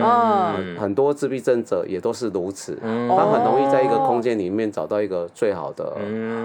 [0.80, 5.98] 很多自闭症者也都是如此，他很容易在一个空间里面找到一个最好的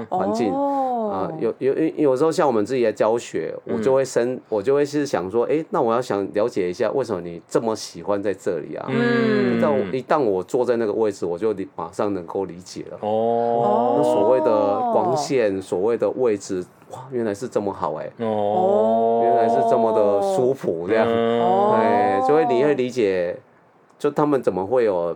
[0.09, 0.51] 环境。
[1.09, 8.87] 啊，有有有时候像我们自己在教学，我就会生，我就会是想说，哎，那我要想了解一下，为什么你这么喜欢在这里啊？
[8.91, 12.99] 嗯，一旦一旦我坐在那个位置，我就马上能够理解了。
[13.01, 18.11] 哦，那所谓的光线，所谓的位置，哇，原来是这么好哎。
[18.19, 21.07] 哦，原来是这么的舒服，这样，
[21.75, 23.37] 哎，所以你会理解，
[23.99, 25.14] 就他们怎么会有。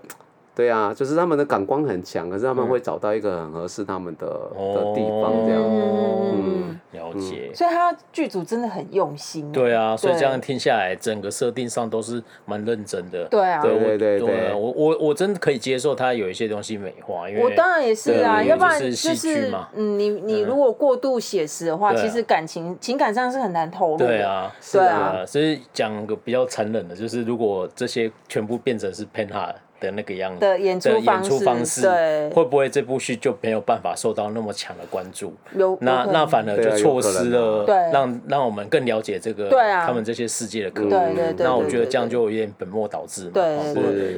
[0.55, 5.62] 对啊，就是他们的感官很强，可是他们会找到一个很合适他们的的地方，这样。
[5.64, 7.50] 嗯，了解。
[7.55, 9.50] 所以他剧组真的很用心。
[9.50, 13.24] 对啊，所以这样听下来，整个设定上都是蛮认真的。
[13.30, 14.53] 对啊，对对对对。
[14.55, 23.96] 我我我真的可以接受他有一些东西美化，因为我当然也是啊，要不然就是嗯，你你如果过度写实的话，其实感情情感上是很难投入。
[23.96, 25.24] 对啊，对啊。
[25.26, 29.53] 所以讲个比较残忍的，就是如果这些全部变成是 Penha
[29.83, 35.35] 的那个样子的演出方式，对，会不会这部剧就没有办法受到那么强的关注？
[35.57, 40.91] 有，那那反而就错失了，让让我们更了解这个，对啊，他们这些世界的可能。
[40.91, 41.45] 对对对。
[41.45, 43.74] 那我觉得这样就有点本末倒置嘛，对，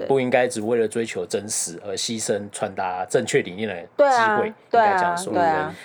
[0.07, 5.43] 不不应该只为了追求真实而牺牲传达正确理念的机会，应该这样说，对，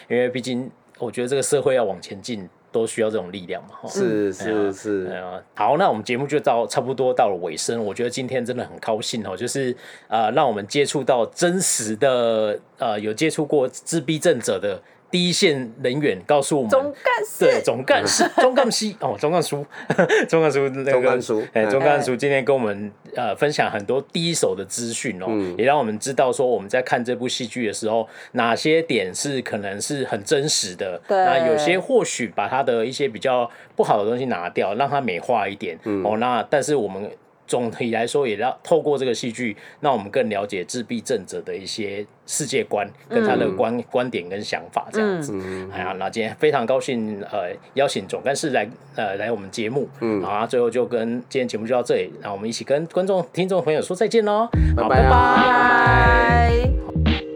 [0.10, 2.48] 因为毕竟我觉得这个社会要往前进。
[2.72, 3.88] 都需要这种力量嘛？
[3.88, 5.24] 是是是。
[5.56, 7.84] 好，那我们节目就到差不多到了尾声。
[7.84, 9.76] 我觉得今天真的很高兴哦，就是
[10.08, 14.82] 呃，让我们接触到真实的呃，有接触过自闭症者的。
[15.12, 17.46] 第一线人员告诉我们，总干事。
[17.46, 19.66] 对总干事 总干事哦，总干叔，
[20.30, 21.20] 总干叔那个
[21.54, 25.26] 哎，总干叔今天跟我们呃分享很多第一手的资讯哦，
[25.58, 37.10] 也让我们知道说我们在看这部戏剧的时候，哪些点是可能是很真实的，那有些或许把他的一些比较不好的东西拿掉，让它美化一点哦，那但是我们。
[37.50, 45.34] 总体来说，也要透过这个戏剧，让我们更了解自闭症者的一些世界观跟他的观、嗯、观点跟想法这样子。
[45.74, 54.48] 哎呀、嗯，那今天非常高兴呃邀请总干事来呃来我们节目，嗯，然后最后就跟今天节目就到这里，那我们一起跟观众听众朋友说再见喽，
[54.78, 57.29] 拜拜，拜拜。